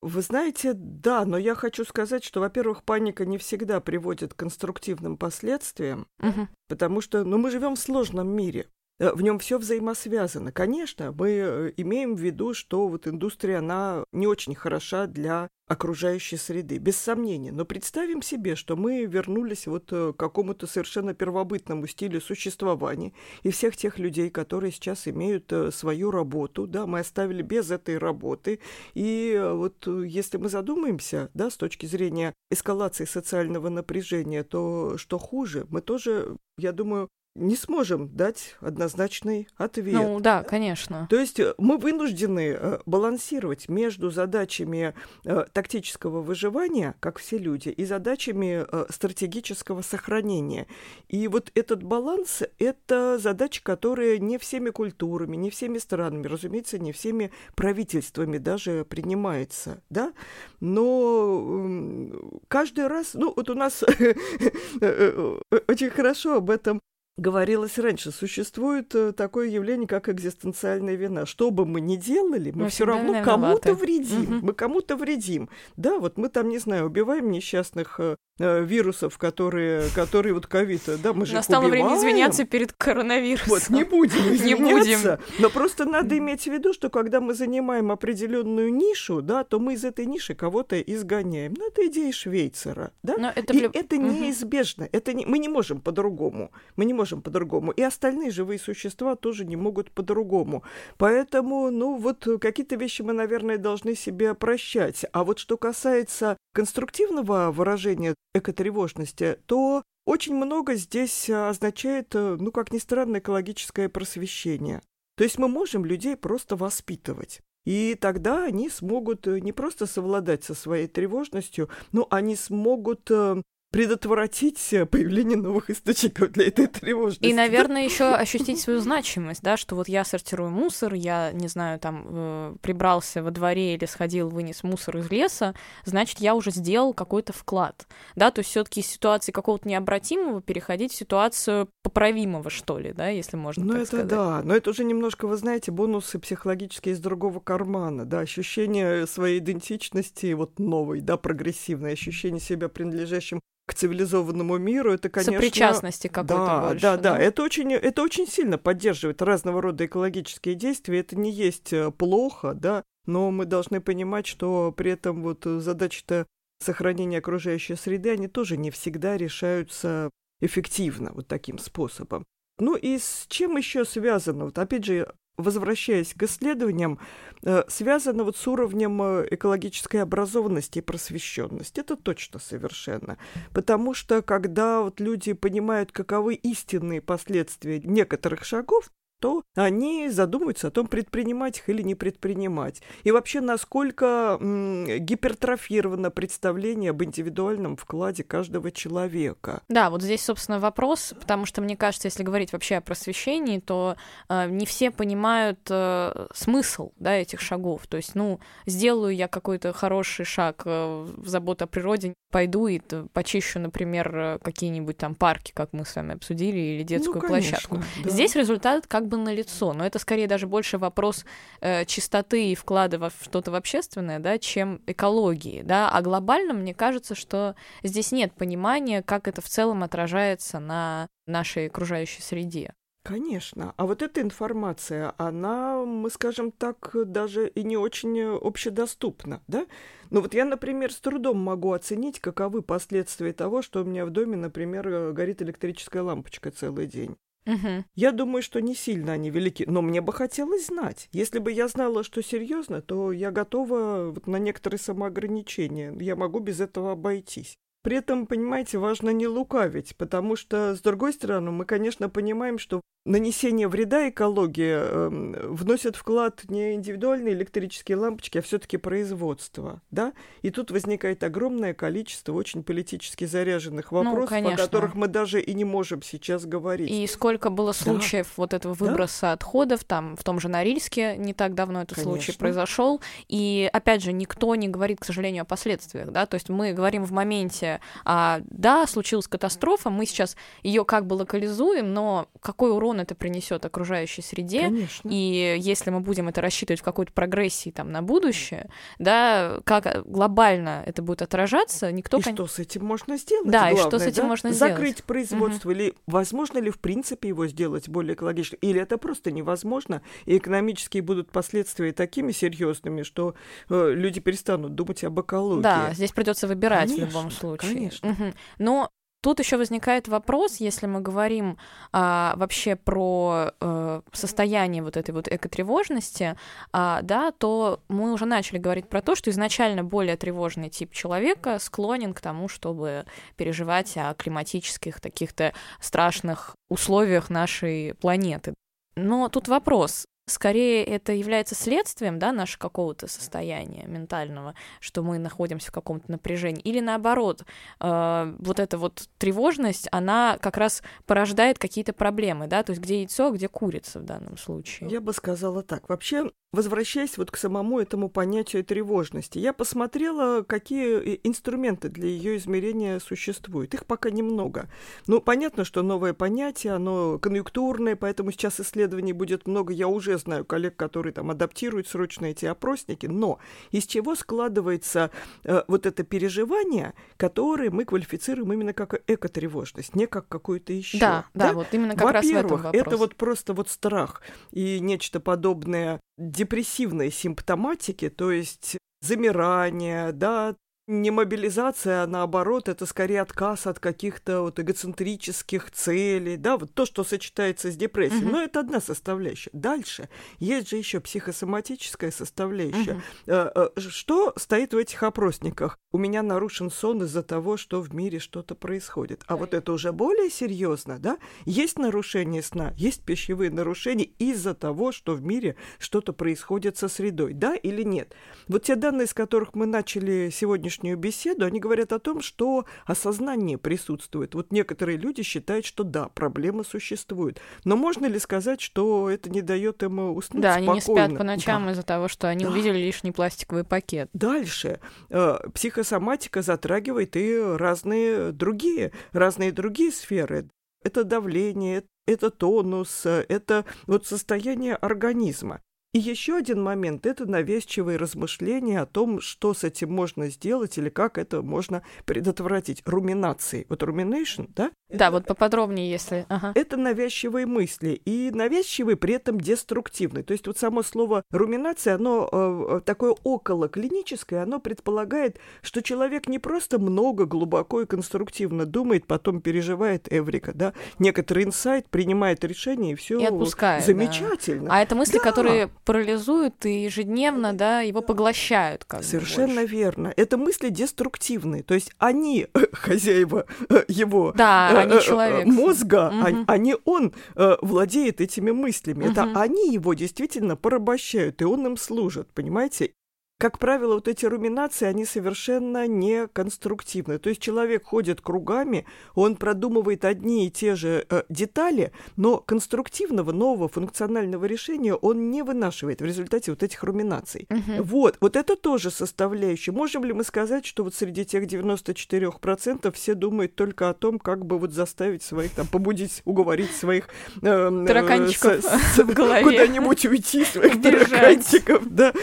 Вы 0.02 0.22
знаете, 0.22 0.74
да, 0.74 1.26
но 1.26 1.38
я 1.38 1.56
хочу 1.56 1.84
сказать, 1.84 2.24
что, 2.24 2.40
во-первых, 2.40 2.84
паника 2.84 3.26
не 3.26 3.38
всегда 3.38 3.80
приводит 3.80 4.34
к 4.34 4.38
конструктивным 4.38 5.18
последствиям, 5.18 6.08
угу. 6.20 6.48
потому 6.68 7.02
что, 7.02 7.24
ну, 7.24 7.38
мы 7.38 7.50
живем 7.50 7.76
в 7.76 7.80
сложном 7.80 8.30
мире. 8.30 8.68
Э, 9.00 9.12
в 9.14 9.22
нем 9.22 9.40
все 9.40 9.58
взаимосвязано. 9.58 10.52
Конечно, 10.52 11.12
мы 11.12 11.30
э, 11.30 11.74
имеем 11.78 12.16
в 12.16 12.20
виду, 12.20 12.54
что 12.54 12.88
вот 12.88 13.08
индустрия, 13.08 13.60
она 13.60 14.04
не 14.12 14.28
очень 14.28 14.56
хороша 14.56 15.08
для 15.08 15.50
окружающей 15.68 16.38
среды, 16.38 16.78
без 16.78 16.96
сомнения. 16.98 17.52
Но 17.52 17.66
представим 17.66 18.22
себе, 18.22 18.56
что 18.56 18.76
мы 18.76 19.06
вернулись 19.06 19.68
вот 19.68 19.92
э, 19.92 20.14
к 20.14 20.18
какому-то 20.18 20.66
совершенно 20.66 21.14
первобытному 21.14 21.86
стилю 21.88 22.22
существования, 22.22 23.14
и 23.44 23.52
всех 23.52 23.76
тех 23.76 24.00
людей, 24.00 24.30
которые 24.30 24.72
сейчас 24.72 25.08
имеют 25.08 25.52
свою 25.72 26.12
работу, 26.12 26.68
да, 26.68 26.88
мы 26.88 27.00
оставили 27.00 27.42
без 27.42 27.70
этой 27.70 27.98
работы. 27.98 28.60
И 28.94 29.40
вот 29.54 29.86
если 29.88 30.38
мы 30.38 30.50
задумаемся, 30.50 31.30
да, 31.34 31.50
с 31.50 31.58
точки 31.58 31.86
зрения 31.86 32.34
эскалации 32.50 33.06
социального 33.06 33.70
напряжения, 33.70 34.44
то 34.44 34.98
что 34.98 35.18
хуже, 35.18 35.68
мы 35.70 35.82
тоже, 35.82 36.38
я 36.58 36.72
думаю, 36.72 37.10
не 37.38 37.56
сможем 37.56 38.10
дать 38.10 38.56
однозначный 38.60 39.48
ответ. 39.58 39.94
Ну 39.94 40.20
да, 40.20 40.44
конечно. 40.44 41.08
То 41.10 41.18
есть 41.18 41.40
э, 41.40 41.54
мы 41.58 41.78
вынуждены 41.78 42.58
э, 42.60 42.80
балансировать 42.86 43.70
между 43.70 44.10
задачами 44.10 44.94
э, 45.24 45.46
тактического 45.54 46.22
выживания, 46.22 46.96
как 47.00 47.20
все 47.20 47.38
люди, 47.38 47.70
и 47.70 47.86
задачами 47.86 48.66
стратегического 48.92 49.82
сохранения. 49.82 50.68
И 51.08 51.28
вот 51.28 51.52
этот 51.54 51.84
баланс– 51.84 52.44
это 52.60 53.18
задача, 53.20 53.62
которая 53.64 54.18
не 54.18 54.38
всеми 54.38 54.72
культурами, 54.72 55.36
не 55.36 55.50
всеми 55.50 55.78
странами, 55.78 56.28
разумеется, 56.28 56.80
не 56.80 56.92
всеми 56.92 57.32
правительствами 57.56 58.38
даже 58.38 58.86
принимается, 58.86 59.82
да? 59.90 60.14
Но 60.60 62.12
каждый 62.48 62.88
раз, 62.88 63.14
ну 63.14 63.34
вот 63.36 63.50
у 63.50 63.54
нас 63.54 63.84
очень 63.84 65.90
хорошо 65.90 66.38
об 66.38 66.50
этом 66.50 66.82
говорилось 67.18 67.78
раньше, 67.78 68.12
существует 68.12 68.96
э, 68.96 69.12
такое 69.12 69.50
явление, 69.50 69.88
как 69.88 70.10
экзистенциальная 70.10 70.96
вина. 70.96 71.26
Что 71.26 71.52
бы 71.52 71.66
мы 71.66 71.82
ни 71.82 71.96
делали, 71.96 72.52
мы, 72.52 72.64
мы 72.64 72.70
все 72.70 72.86
равно 72.86 73.24
кому-то 73.24 73.74
вредим. 73.74 74.38
Угу. 74.38 74.46
Мы 74.46 74.54
кому-то 74.54 74.96
вредим. 74.96 75.50
Да, 75.76 76.00
вот 76.00 76.18
мы 76.18 76.30
там, 76.30 76.50
не 76.50 76.58
знаю, 76.58 76.86
убиваем 76.86 77.32
несчастных 77.32 78.00
Э, 78.00 78.16
вирусов, 78.40 79.18
которые, 79.18 79.90
которые 79.96 80.34
вот 80.34 80.48
ковид, 80.48 80.82
да, 81.02 81.14
мы 81.14 81.26
же 81.26 81.36
Настало 81.36 81.68
время 81.68 81.98
извиняться 81.98 82.46
перед 82.46 82.74
коронавирусом. 82.74 83.50
Вот, 83.50 83.70
не 83.70 83.84
будем 83.84 84.34
извиняться, 84.34 84.64
не 84.64 84.74
будем. 84.74 85.20
но 85.40 85.50
просто 85.50 85.86
надо 85.86 86.18
иметь 86.18 86.44
в 86.44 86.48
виду, 86.48 86.74
что 86.74 86.90
когда 86.90 87.20
мы 87.20 87.34
занимаем 87.34 87.92
определенную 87.92 88.74
нишу, 88.74 89.22
да, 89.22 89.44
то 89.44 89.60
мы 89.60 89.74
из 89.74 89.84
этой 89.84 90.06
ниши 90.06 90.36
кого-то 90.36 90.80
изгоняем. 90.80 91.54
Ну, 91.58 91.68
это 91.68 91.88
идея 91.88 92.12
Швейцера, 92.12 92.92
да, 93.04 93.18
но 93.18 93.32
это 93.36 93.54
и 93.54 93.70
это 93.74 93.98
неизбежно, 93.98 94.88
это 94.92 95.14
не, 95.14 95.26
мы 95.26 95.40
не 95.40 95.50
можем 95.50 95.82
по-другому, 95.82 96.52
мы 96.76 96.86
не 96.86 96.94
можем 96.94 97.22
по-другому, 97.22 97.72
и 97.72 97.82
остальные 97.82 98.32
живые 98.32 98.60
существа 98.60 99.16
тоже 99.16 99.46
не 99.46 99.56
могут 99.56 99.92
по-другому, 99.92 100.64
поэтому, 100.98 101.72
ну, 101.72 101.98
вот 101.98 102.28
какие-то 102.40 102.76
вещи 102.76 103.02
мы, 103.02 103.14
наверное, 103.14 103.58
должны 103.58 103.96
себе 103.96 104.34
прощать, 104.36 105.06
а 105.12 105.24
вот 105.24 105.40
что 105.40 105.58
касается 105.58 106.38
конструктивного 106.54 107.52
выражения 107.52 108.16
экотревожности, 108.38 109.40
то 109.46 109.84
очень 110.06 110.36
много 110.36 110.76
здесь 110.76 111.30
означает, 111.30 112.14
ну, 112.14 112.52
как 112.52 112.72
ни 112.72 112.78
странно, 112.78 113.18
экологическое 113.18 113.90
просвещение. 113.90 114.82
То 115.18 115.24
есть 115.24 115.38
мы 115.38 115.48
можем 115.48 115.84
людей 115.84 116.16
просто 116.16 116.56
воспитывать. 116.56 117.42
И 117.66 117.98
тогда 118.00 118.46
они 118.46 118.70
смогут 118.70 119.26
не 119.26 119.52
просто 119.52 119.88
совладать 119.88 120.46
со 120.46 120.54
своей 120.54 120.88
тревожностью, 120.88 121.70
но 121.92 122.08
они 122.10 122.38
смогут 122.38 123.12
э, 123.12 123.42
предотвратить 123.78 124.74
появление 124.90 125.38
новых 125.38 125.70
источников 125.70 126.32
для 126.32 126.48
этой 126.48 126.66
тревожности. 126.66 127.26
И, 127.26 127.32
наверное, 127.32 127.84
еще 127.84 128.06
ощутить 128.06 128.60
свою 128.60 128.80
значимость, 128.80 129.44
да, 129.44 129.56
что 129.56 129.76
вот 129.76 129.88
я 129.88 130.04
сортирую 130.04 130.50
мусор, 130.50 130.96
я, 130.96 131.32
не 131.32 131.48
знаю, 131.48 131.80
там, 131.80 132.06
э, 132.10 132.56
прибрался 132.62 133.22
во 133.22 133.30
дворе 133.30 133.76
или 133.76 133.86
сходил, 133.86 134.30
вынес 134.30 134.64
мусор 134.64 134.98
из 134.98 135.12
леса, 135.12 135.54
значит, 135.86 136.22
я 136.22 136.34
уже 136.34 136.50
сделал 136.50 136.96
какой-то 136.96 137.34
вклад, 137.34 137.86
да, 138.16 138.32
то 138.32 138.40
есть 138.40 138.50
все 138.50 138.64
таки 138.64 138.80
из 138.80 138.88
ситуации 138.88 139.32
какого-то 139.32 139.68
необратимого 139.68 140.42
переходить 140.42 140.92
в 140.92 140.96
ситуацию 140.96 141.70
поправимого, 141.84 142.50
что 142.50 142.80
ли, 142.80 142.94
да, 142.94 143.10
если 143.10 143.38
можно 143.38 143.64
ну, 143.64 143.74
это 143.76 143.86
сказать. 143.86 144.08
да, 144.08 144.42
но 144.44 144.56
это 144.56 144.72
уже 144.72 144.86
немножко, 144.86 145.28
вы 145.28 145.38
знаете, 145.38 145.72
бонусы 145.72 146.18
психологические 146.18 146.96
из 146.96 147.00
другого 147.00 147.40
кармана, 147.40 148.06
да, 148.06 148.22
ощущение 148.22 149.06
своей 149.06 149.38
идентичности, 149.38 150.34
вот 150.34 150.58
новой, 150.58 151.02
да, 151.02 151.16
прогрессивное 151.16 151.94
ощущение 151.94 152.42
себя 152.42 152.70
принадлежащим 152.70 153.40
к 153.68 153.74
цивилизованному 153.74 154.58
миру, 154.58 154.94
это, 154.94 155.10
конечно... 155.10 155.34
Сопричастности 155.34 156.08
какой-то 156.08 156.46
да, 156.46 156.62
больше. 156.62 156.82
Да, 156.82 156.98
да, 156.98 157.12
да. 157.12 157.20
Это 157.20 157.44
очень, 157.44 157.74
это 157.74 158.02
очень 158.02 158.26
сильно 158.26 158.58
поддерживает 158.58 159.22
разного 159.22 159.62
рода 159.62 159.86
экологические 159.86 160.56
действия. 160.56 161.02
Это 161.02 161.18
не 161.18 161.32
есть 161.32 161.74
э, 161.74 161.92
плохо, 161.92 162.54
да, 162.54 162.84
но 163.06 163.30
мы 163.30 163.46
должны 163.46 163.82
понимать, 163.82 164.26
что 164.26 164.72
при 164.72 164.92
этом 164.92 165.22
вот 165.22 165.44
задачи-то 165.44 166.26
сохранения 166.60 167.18
окружающей 167.18 167.76
среды, 167.76 168.12
они 168.12 168.30
тоже 168.30 168.56
не 168.56 168.72
всегда 168.72 169.18
решаются 169.18 170.10
эффективно 170.40 171.12
вот 171.14 171.28
таким 171.28 171.60
способом. 171.60 172.26
Ну 172.60 172.76
и 172.76 172.98
с 172.98 173.26
чем 173.28 173.58
еще 173.58 173.84
связано? 173.84 174.46
Вот 174.46 174.58
опять 174.58 174.86
же, 174.86 175.14
возвращаясь 175.38 176.14
к 176.14 176.24
исследованиям, 176.24 177.00
э, 177.44 177.64
связано 177.68 178.24
вот 178.24 178.38
с 178.38 178.48
уровнем 178.48 179.02
э, 179.02 179.28
экологической 179.32 179.98
образованности 179.98 180.80
и 180.80 180.82
просвещенности. 180.82 181.80
Это 181.80 181.96
точно 181.96 182.40
совершенно. 182.40 183.18
Потому 183.54 183.94
что 183.94 184.22
когда 184.22 184.82
вот 184.82 185.00
люди 185.00 185.34
понимают, 185.34 185.92
каковы 185.92 186.34
истинные 186.34 187.02
последствия 187.02 187.80
некоторых 187.80 188.44
шагов, 188.44 188.92
то 189.20 189.44
они 189.56 190.10
задумываются 190.10 190.68
о 190.68 190.72
том, 190.72 190.88
предпринимать 190.88 191.60
их 191.60 191.70
или 191.70 191.82
не 191.82 191.96
предпринимать. 191.96 192.82
И 193.04 193.12
вообще, 193.12 193.42
насколько 193.42 194.38
гипертрофировано 194.40 196.12
представление 196.12 196.92
об 196.92 197.04
индивидуальном 197.04 197.78
вкладе 197.78 198.24
каждого 198.24 198.72
человека. 198.72 199.62
Да, 199.70 199.90
вот 199.90 200.02
здесь, 200.02 200.24
собственно, 200.24 200.60
вопрос, 200.60 201.14
потому 201.20 201.46
что, 201.46 201.62
мне 201.62 201.76
кажется, 201.76 202.08
если 202.08 202.24
говорить 202.24 202.54
вообще 202.54 202.76
о 202.78 202.82
просвещении, 202.82 203.60
то 203.60 203.96
э, 204.30 204.50
не 204.50 204.66
все 204.66 204.92
понимают 204.92 205.60
э, 205.70 206.28
смысл 206.34 206.92
да, 206.98 207.14
этих 207.14 207.42
шагов. 207.42 207.88
То 207.88 207.98
есть, 207.98 208.16
ну, 208.16 208.40
сделаю 208.66 209.16
я 209.16 209.28
какой-то 209.28 209.74
хороший 209.74 210.26
шаг 210.26 210.64
э, 210.66 211.06
в 211.18 211.28
заботу 211.28 211.66
о 211.66 211.68
природе, 211.68 212.14
пойду 212.32 212.68
и 212.68 212.80
почищу, 213.14 213.60
например, 213.60 214.18
э, 214.18 214.40
какие-нибудь 214.42 214.98
там 214.98 215.16
парки, 215.16 215.52
как 215.54 215.74
мы 215.74 215.86
с 215.86 215.96
вами 215.96 216.16
обсудили, 216.16 216.58
или 216.58 216.84
детскую 216.84 217.22
ну, 217.22 217.28
конечно, 217.28 217.52
площадку. 217.52 218.04
Да. 218.04 218.10
Здесь 218.10 218.36
результат 218.36 218.88
как 218.88 219.07
бы 219.08 219.18
на 219.18 219.34
лицо, 219.34 219.74
но 219.74 219.86
это 219.86 220.00
скорее 220.00 220.28
даже 220.28 220.48
больше 220.48 220.78
вопрос 220.78 221.26
э, 221.62 221.86
чистоты 221.86 222.52
и 222.52 222.56
вклада 222.56 223.00
во 223.00 223.10
что-то 223.10 223.52
в 223.52 223.56
общественное, 223.56 224.20
да, 224.20 224.38
чем 224.38 224.82
экологии, 224.88 225.62
да, 225.62 225.90
а 225.90 226.02
глобально 226.02 226.54
мне 226.54 226.74
кажется, 226.74 227.16
что 227.16 227.56
здесь 227.84 228.12
нет 228.12 228.34
понимания, 228.34 229.02
как 229.02 229.28
это 229.28 229.42
в 229.42 229.50
целом 229.50 229.84
отражается 229.84 230.60
на 230.60 231.08
нашей 231.26 231.68
окружающей 231.68 232.22
среде. 232.22 232.74
Конечно. 233.08 233.74
А 233.78 233.86
вот 233.86 234.02
эта 234.02 234.20
информация, 234.20 235.14
она, 235.18 235.78
мы 235.86 236.10
скажем 236.10 236.52
так, 236.52 236.94
даже 237.06 237.48
и 237.48 237.64
не 237.64 237.78
очень 237.78 238.22
общедоступна, 238.22 239.42
да? 239.48 239.66
Ну 240.10 240.20
вот 240.20 240.34
я, 240.34 240.44
например, 240.44 240.92
с 240.92 241.00
трудом 241.00 241.38
могу 241.40 241.72
оценить, 241.72 242.20
каковы 242.20 242.62
последствия 242.62 243.32
того, 243.32 243.62
что 243.62 243.82
у 243.82 243.86
меня 243.86 244.06
в 244.06 244.10
доме, 244.10 244.36
например, 244.36 245.14
горит 245.14 245.42
электрическая 245.42 246.04
лампочка 246.04 246.52
целый 246.52 246.86
день. 246.86 247.16
Угу. 247.48 247.86
Я 247.96 248.12
думаю, 248.12 248.44
что 248.44 248.60
не 248.60 248.76
сильно 248.76 249.14
они 249.14 249.30
велики, 249.30 249.64
но 249.66 249.82
мне 249.82 250.02
бы 250.02 250.12
хотелось 250.12 250.68
знать. 250.68 251.08
Если 251.14 251.40
бы 251.40 251.52
я 251.52 251.68
знала, 251.70 252.04
что 252.04 252.22
серьезно, 252.22 252.82
то 252.82 253.12
я 253.12 253.32
готова 253.32 254.12
вот 254.14 254.28
на 254.28 254.38
некоторые 254.38 254.80
самоограничения. 254.80 255.94
Я 256.00 256.16
могу 256.16 256.40
без 256.40 256.60
этого 256.60 256.92
обойтись. 256.92 257.58
При 257.88 257.96
этом, 257.96 258.28
понимаете, 258.28 258.80
важно 258.80 259.12
не 259.12 259.28
лукавить, 259.28 259.96
потому 259.96 260.36
что, 260.36 260.76
с 260.76 260.82
другой 260.82 261.14
стороны, 261.14 261.52
мы, 261.52 261.64
конечно, 261.64 262.10
понимаем, 262.10 262.60
что 262.60 262.82
нанесение 263.08 263.68
вреда 263.68 264.10
экологии 264.10 264.76
э, 264.78 265.10
вносит 265.48 265.96
вклад 265.96 266.44
не 266.50 266.74
индивидуальные 266.74 267.34
электрические 267.34 267.98
лампочки, 267.98 268.38
а 268.38 268.42
все-таки 268.42 268.78
производство, 268.78 269.82
да? 269.92 270.14
И 270.42 270.52
тут 270.52 270.72
возникает 270.72 271.24
огромное 271.24 271.74
количество 271.74 272.34
очень 272.34 272.64
политически 272.64 273.26
заряженных 273.26 273.92
ну, 273.92 274.04
вопросов, 274.04 274.42
ну, 274.42 274.50
о 274.50 274.58
которых 274.58 274.96
мы 274.96 275.08
даже 275.08 275.42
и 275.42 275.54
не 275.54 275.64
можем 275.64 276.02
сейчас 276.02 276.46
говорить. 276.46 276.92
И 276.92 277.08
сколько 277.08 277.50
было 277.50 277.72
случаев 277.72 278.28
да. 278.28 278.34
вот 278.38 278.54
этого 278.54 278.74
выброса 278.74 279.22
да? 279.22 279.32
отходов, 279.34 279.84
там 279.86 280.16
в 280.16 280.24
том 280.24 280.40
же 280.40 280.50
Норильске 280.50 281.16
не 281.18 281.34
так 281.34 281.56
давно 281.56 281.84
этот 281.84 281.96
конечно. 281.96 282.12
случай 282.12 282.38
произошел, 282.38 283.02
и 283.28 283.70
опять 283.72 284.04
же 284.04 284.12
никто 284.12 284.54
не 284.56 284.68
говорит, 284.68 285.00
к 285.00 285.06
сожалению, 285.06 285.44
о 285.44 285.46
последствиях, 285.46 286.12
да? 286.12 286.26
То 286.26 286.36
есть 286.36 286.50
мы 286.50 286.74
говорим 286.74 287.06
в 287.06 287.12
моменте, 287.12 287.77
а, 288.06 288.42
да, 288.50 288.88
случилась 288.88 289.28
катастрофа, 289.28 289.90
мы 289.90 290.06
сейчас 290.06 290.36
ее 290.64 290.86
как 290.86 291.06
бы 291.06 291.14
локализуем, 291.14 291.94
но 291.94 292.28
какой 292.42 292.72
урон 292.72 293.00
это 293.00 293.16
принесет 293.16 293.66
окружающей 293.66 294.22
среде. 294.22 294.64
Конечно. 294.64 295.10
И 295.12 295.58
если 295.60 295.90
мы 295.90 296.00
будем 296.00 296.28
это 296.28 296.42
рассчитывать 296.42 296.82
в 296.82 296.84
какой-то 296.84 297.12
прогрессии 297.12 297.72
там 297.72 297.92
на 297.92 298.02
будущее, 298.02 298.70
да, 299.00 299.60
как 299.64 300.06
глобально 300.10 300.84
это 300.86 301.02
будет 301.02 301.22
отражаться, 301.22 301.92
никто... 301.92 302.18
И 302.18 302.22
кон... 302.22 302.34
что 302.34 302.48
с 302.48 302.60
этим 302.60 302.86
можно 302.86 303.18
сделать? 303.18 303.50
Да, 303.50 303.70
главное, 303.70 303.84
и 303.84 303.88
что 303.88 304.00
с 304.00 304.04
этим 304.04 304.24
да? 304.24 304.28
можно 304.30 304.52
сделать? 304.52 304.74
Закрыть 304.74 305.04
производство, 305.04 305.70
угу. 305.70 305.78
или 305.78 305.94
возможно 306.06 306.60
ли 306.60 306.70
в 306.70 306.80
принципе 306.80 307.30
его 307.30 307.48
сделать 307.48 307.90
более 307.90 308.16
экологичным, 308.16 308.60
или 308.62 308.80
это 308.80 308.98
просто 308.98 309.32
невозможно, 309.32 310.02
и 310.26 310.38
экономические 310.38 311.04
будут 311.04 311.32
последствия 311.32 311.92
такими 311.94 312.32
серьезными, 312.32 313.04
что 313.04 313.36
э, 313.70 313.92
люди 313.94 314.20
перестанут 314.20 314.76
думать 314.76 315.04
об 315.04 315.20
экологии. 315.20 315.64
Да, 315.64 315.94
здесь 315.94 316.12
придется 316.12 316.48
выбирать 316.48 316.90
конечно, 316.90 317.06
в 317.06 317.10
любом 317.10 317.32
случае. 317.32 317.67
Конечно. 317.74 318.12
Угу. 318.12 318.34
Но 318.60 318.90
Тут 319.22 319.40
еще 319.40 319.58
возникает 319.58 320.08
вопрос, 320.08 320.58
если 320.58 320.86
мы 320.86 321.02
говорим 321.02 321.58
а, 321.92 322.34
вообще 322.38 322.76
про 322.76 323.52
а, 323.60 324.02
состояние 324.14 324.84
вот 324.84 324.96
этой 324.96 325.12
вот 325.12 325.28
экотревожности, 325.28 326.38
а, 326.72 327.02
да, 327.02 327.32
то 327.32 327.82
мы 327.90 328.14
уже 328.14 328.26
начали 328.26 328.60
говорить 328.60 328.88
про 328.88 329.02
то, 329.02 329.16
что 329.16 329.32
изначально 329.32 329.84
более 329.84 330.18
тревожный 330.18 330.70
тип 330.70 330.94
человека 330.94 331.58
склонен 331.60 332.14
к 332.14 332.22
тому, 332.22 332.48
чтобы 332.48 333.06
переживать 333.38 333.98
о 333.98 334.14
климатических 334.14 335.02
таких-то 335.02 335.54
страшных 335.82 336.56
условиях 336.70 337.32
нашей 337.32 337.96
планеты. 337.96 338.54
Но 338.96 339.30
тут 339.30 339.48
вопрос, 339.48 340.06
скорее 340.28 340.84
это 340.84 341.14
является 341.14 341.56
следствием, 341.56 342.20
да, 342.20 342.32
нашего 342.32 342.60
какого-то 342.60 343.08
состояния 343.08 343.86
ментального, 343.88 344.54
что 344.80 345.02
мы 345.02 345.18
находимся 345.18 345.70
в 345.70 345.72
каком-то 345.72 346.12
напряжении, 346.12 346.62
или 346.62 346.80
наоборот, 346.80 347.44
э, 347.80 348.36
вот 348.38 348.60
эта 348.60 348.78
вот 348.78 349.08
тревожность, 349.18 349.88
она 349.92 350.38
как 350.40 350.58
раз 350.58 350.84
порождает 351.06 351.58
какие-то 351.58 351.94
проблемы, 351.94 352.48
да, 352.48 352.62
то 352.64 352.72
есть 352.72 352.82
где 352.82 353.00
яйцо, 353.00 353.32
где 353.32 353.48
курица 353.48 354.00
в 354.00 354.04
данном 354.04 354.38
случае. 354.38 354.90
Я 354.90 355.02
бы 355.02 355.14
сказала 355.14 355.64
так. 355.64 355.88
Вообще, 355.90 356.30
Возвращаясь 356.54 357.18
вот 357.18 357.30
к 357.30 357.36
самому 357.36 357.82
этому 357.82 358.08
понятию 358.10 358.64
тревожности, 358.64 359.38
я 359.38 359.52
посмотрела, 359.52 360.44
какие 360.44 361.20
инструменты 361.26 361.90
для 361.90 362.08
ее 362.08 362.38
измерения 362.38 363.00
существуют. 363.00 363.74
Их 363.74 363.86
пока 363.86 364.12
немного. 364.12 364.70
Ну, 365.08 365.20
понятно, 365.20 365.66
что 365.66 365.84
новое 365.84 366.14
понятие, 366.14 366.74
оно 366.74 367.20
конъюнктурное, 367.20 367.98
поэтому 367.98 368.32
сейчас 368.32 368.62
исследований 368.62 369.12
будет 369.12 369.46
много. 369.46 369.74
Я 369.74 369.90
уже 369.90 370.18
знаю 370.18 370.46
коллег, 370.46 370.78
которые 370.78 371.12
там 371.12 371.32
адаптируют 371.32 371.90
срочно 371.90 372.28
эти 372.28 372.46
опросники. 372.46 373.08
Но 373.08 373.40
из 373.72 373.86
чего 373.86 374.16
складывается 374.16 375.12
э, 375.44 375.64
вот 375.68 375.86
это 375.86 376.04
переживание, 376.04 376.94
которое 377.18 377.72
мы 377.72 377.84
квалифицируем 377.84 378.54
именно 378.54 378.72
как 378.72 379.02
экотревожность, 379.08 379.96
не 379.96 380.08
как 380.08 380.30
какую-то 380.30 380.72
еще. 380.72 380.98
Да, 380.98 381.26
да, 381.34 381.50
да, 381.50 381.54
вот 381.54 381.68
именно 381.74 381.94
как 381.94 382.10
раз 382.10 382.26
в 382.26 382.30
этом 382.30 382.62
вопрос. 382.62 382.74
это 382.74 382.96
вот 382.96 383.16
просто 383.18 383.54
вот 383.54 383.70
страх 383.70 384.22
и 384.52 384.80
нечто 384.80 385.20
подобное 385.20 386.00
депрессивной 386.48 387.12
симптоматики, 387.12 388.10
то 388.10 388.32
есть 388.32 388.78
замирание, 389.02 390.14
да, 390.14 390.56
не 390.88 391.12
мобилизация, 391.12 392.04
а 392.04 392.08
наоборот, 392.08 392.70
это 392.70 392.86
скорее 392.86 393.22
отказ 393.22 393.68
от 393.68 393.78
каких-то 393.80 394.42
вот 394.42 394.58
эгоцентрических 394.60 395.70
целей, 395.72 396.38
да, 396.38 396.58
вот 396.58 396.74
то, 396.74 396.86
что 396.86 397.04
сочетается 397.04 397.70
с 397.72 397.76
депрессией. 397.76 398.24
Угу. 398.24 398.32
Но 398.32 398.42
это 398.42 398.62
одна 398.62 398.80
составляющая. 398.80 399.50
Дальше 399.52 400.08
есть 400.40 400.70
же 400.70 400.78
еще 400.78 401.02
психосоматическая 401.02 402.10
составляющая. 402.10 403.02
Угу. 403.28 403.82
Что 403.82 404.34
стоит 404.38 404.74
в 404.74 404.78
этих 404.78 405.04
опросниках? 405.04 405.78
У 405.92 405.98
меня 405.98 406.24
нарушен 406.24 406.72
сон 406.72 407.04
из-за 407.04 407.22
того, 407.22 407.58
что 407.58 407.82
в 407.82 407.94
мире 407.94 408.20
что-то 408.20 408.56
происходит. 408.56 409.24
А 409.28 409.36
вот 409.36 409.54
это 409.54 409.74
уже 409.74 409.92
более 409.92 410.30
серьезно, 410.30 411.00
да? 411.00 411.18
Есть 411.46 411.78
нарушение 411.78 412.42
сна, 412.42 412.74
есть 412.78 413.04
пищевые 413.04 413.52
нарушения 413.52 414.06
из-за 414.06 414.54
того, 414.54 414.94
что 414.94 415.16
в 415.16 415.22
мире 415.22 415.58
что-то 415.80 416.14
происходит 416.14 416.78
со 416.78 416.88
средой, 416.88 417.34
да 417.34 417.56
или 417.56 417.84
нет? 417.84 418.14
Вот 418.48 418.64
те 418.64 418.76
данные, 418.76 419.08
с 419.08 419.14
которых 419.14 419.54
мы 419.54 419.66
начали 419.66 420.30
сегодняшний 420.30 420.77
сегодняшнюю 420.78 420.98
беседу, 420.98 421.46
они 421.46 421.60
говорят 421.60 421.92
о 421.92 422.00
том, 422.00 422.22
что 422.22 422.66
осознание 422.86 423.58
присутствует. 423.58 424.36
Вот 424.36 424.52
некоторые 424.52 424.98
люди 424.98 425.24
считают, 425.24 425.66
что 425.66 425.84
да, 425.84 426.10
проблема 426.10 426.64
существует. 426.64 427.40
Но 427.64 427.76
можно 427.76 428.06
ли 428.06 428.20
сказать, 428.20 428.62
что 428.62 429.10
это 429.10 429.30
не 429.30 429.42
дает 429.42 429.84
им 429.84 430.00
уснуть 430.16 430.42
Да, 430.42 430.54
спокойно? 430.54 430.72
они 430.72 430.76
не 430.76 430.82
спят 430.82 431.18
по 431.18 431.24
ночам 431.24 431.66
да. 431.66 431.72
из-за 431.72 431.84
того, 431.84 432.08
что 432.08 432.30
они 432.30 432.46
да. 432.46 432.52
увидели 432.52 432.78
лишний 432.78 433.12
пластиковый 433.12 433.64
пакет. 433.64 434.10
Дальше. 434.14 434.80
Э, 435.10 435.38
психосоматика 435.54 436.42
затрагивает 436.42 437.16
и 437.16 437.40
разные 437.40 438.32
другие, 438.32 438.92
разные 439.12 439.52
другие 439.52 439.92
сферы. 439.92 440.50
Это 440.84 441.04
давление, 441.04 441.84
это 442.06 442.30
тонус, 442.30 443.06
это 443.06 443.66
вот 443.88 444.06
состояние 444.06 444.76
организма. 444.76 445.62
И 445.98 446.00
еще 446.00 446.36
один 446.36 446.62
момент– 446.62 447.06
это 447.08 447.26
навязчивые 447.26 447.98
размышления 447.98 448.82
о 448.82 448.86
том, 448.86 449.20
что 449.20 449.56
с 449.56 449.64
этим 449.64 449.92
можно 449.92 450.30
сделать 450.30 450.78
или 450.78 450.90
как 450.90 451.18
это 451.18 451.42
можно 451.42 451.82
предотвратить. 452.06 452.84
Руминации. 452.86 453.66
Вот 453.68 453.82
rumination, 453.82 454.48
да? 454.56 454.70
Да, 454.90 455.10
вот 455.10 455.26
поподробнее, 455.26 455.90
если... 455.90 456.28
Ага. 456.30 456.52
Это 456.54 456.78
навязчивые 456.78 457.48
мысли. 457.48 458.00
И 458.06 458.30
навязчивые 458.32 458.96
при 458.96 459.16
этом 459.16 459.42
деструктивные. 459.42 460.24
То 460.24 460.34
есть 460.34 460.46
вот 460.46 460.60
само 460.60 460.84
слово 460.84 461.24
руминация, 461.32 461.96
оно 461.96 462.30
э, 462.32 462.82
такое 462.86 463.16
около 463.24 463.68
клиническое, 463.68 464.44
оно 464.44 464.60
предполагает, 464.60 465.40
что 465.64 465.82
человек 465.82 466.28
не 466.28 466.38
просто 466.38 466.78
много, 466.78 467.26
глубоко 467.26 467.82
и 467.82 467.86
конструктивно 467.88 468.68
думает, 468.68 469.08
потом 469.08 469.42
переживает 469.42 470.14
эврика, 470.14 470.54
да? 470.54 470.74
Некоторый 471.00 471.46
инсайт, 471.46 471.90
принимает 471.90 472.44
решение, 472.44 472.94
и 472.94 472.96
все 472.96 473.20
и 473.20 473.26
отпускает, 473.26 473.84
замечательно. 473.84 474.70
Да. 474.70 474.76
А 474.76 474.82
это 474.84 474.96
мысли, 474.96 475.18
да. 475.18 475.24
которые 475.24 475.70
парализуют 475.88 476.66
и 476.66 476.84
ежедневно, 476.84 477.54
да, 477.54 477.80
его 477.80 478.02
поглощают. 478.02 478.84
Как 478.84 479.06
Совершенно 479.06 479.62
больше. 479.62 479.74
верно. 479.74 480.14
Это 480.18 480.38
мысли 480.38 480.68
деструктивные. 480.68 481.64
То 481.64 481.76
есть 481.76 481.92
они 481.98 482.48
хозяева 482.74 483.46
э, 483.70 483.86
его 483.88 484.34
да, 484.36 484.70
э, 484.74 484.78
они 484.80 484.96
э, 484.96 485.02
человек. 485.02 485.46
мозга, 485.46 486.12
угу. 486.14 486.44
а, 486.46 486.58
не 486.58 486.76
он 486.84 487.14
владеет 487.62 488.20
этими 488.20 488.52
мыслями. 488.52 489.06
Угу. 489.06 489.12
Это 489.14 489.32
они 489.40 489.72
его 489.72 489.94
действительно 489.94 490.58
порабощают, 490.58 491.42
и 491.42 491.46
он 491.46 491.66
им 491.66 491.78
служит, 491.78 492.28
понимаете? 492.34 492.92
Как 493.38 493.60
правило, 493.60 493.96
вот 493.96 494.08
эти 494.08 494.26
руминации, 494.26 494.86
они 494.86 495.06
совершенно 495.06 495.86
не 495.88 496.28
конструктивны. 496.28 497.20
То 497.20 497.30
есть 497.30 497.40
человек 497.40 497.86
ходит 497.86 498.20
кругами, 498.20 498.86
он 499.14 499.36
продумывает 499.36 500.06
одни 500.06 500.48
и 500.48 500.50
те 500.50 500.76
же 500.76 501.06
э, 501.08 501.22
детали, 501.30 501.92
но 502.16 502.40
конструктивного 502.40 503.32
нового 503.32 503.70
функционального 503.70 504.46
решения 504.46 504.96
он 504.96 505.30
не 505.30 505.44
вынашивает 505.44 506.02
в 506.02 506.06
результате 506.06 506.52
вот 506.52 506.64
этих 506.64 506.82
руминаций. 506.84 507.48
Угу. 507.52 507.84
Вот, 507.84 508.18
вот 508.22 508.36
это 508.36 508.56
тоже 508.56 508.90
составляющая. 508.90 509.72
Можем 509.72 510.04
ли 510.04 510.14
мы 510.14 510.24
сказать, 510.24 510.66
что 510.66 510.84
вот 510.84 510.96
среди 510.96 511.24
тех 511.24 511.44
94% 511.44 512.92
все 512.92 513.14
думают 513.14 513.54
только 513.56 513.90
о 513.90 513.94
том, 513.94 514.18
как 514.18 514.48
бы 514.48 514.58
вот 514.58 514.72
заставить 514.74 515.22
своих, 515.22 515.52
там, 515.52 515.68
побудить, 515.68 516.24
уговорить 516.26 516.72
своих... 516.72 517.08
Э, 517.44 517.86
тараканчиков 517.86 518.52
э, 518.54 518.62
с, 518.62 518.96
с, 518.96 518.98
в 519.04 519.14
голове. 519.14 519.44
Куда-нибудь 519.44 520.06
уйти, 520.08 520.44
своих 520.44 520.82
тараканчиков, 520.82 521.88
да, 521.88 522.14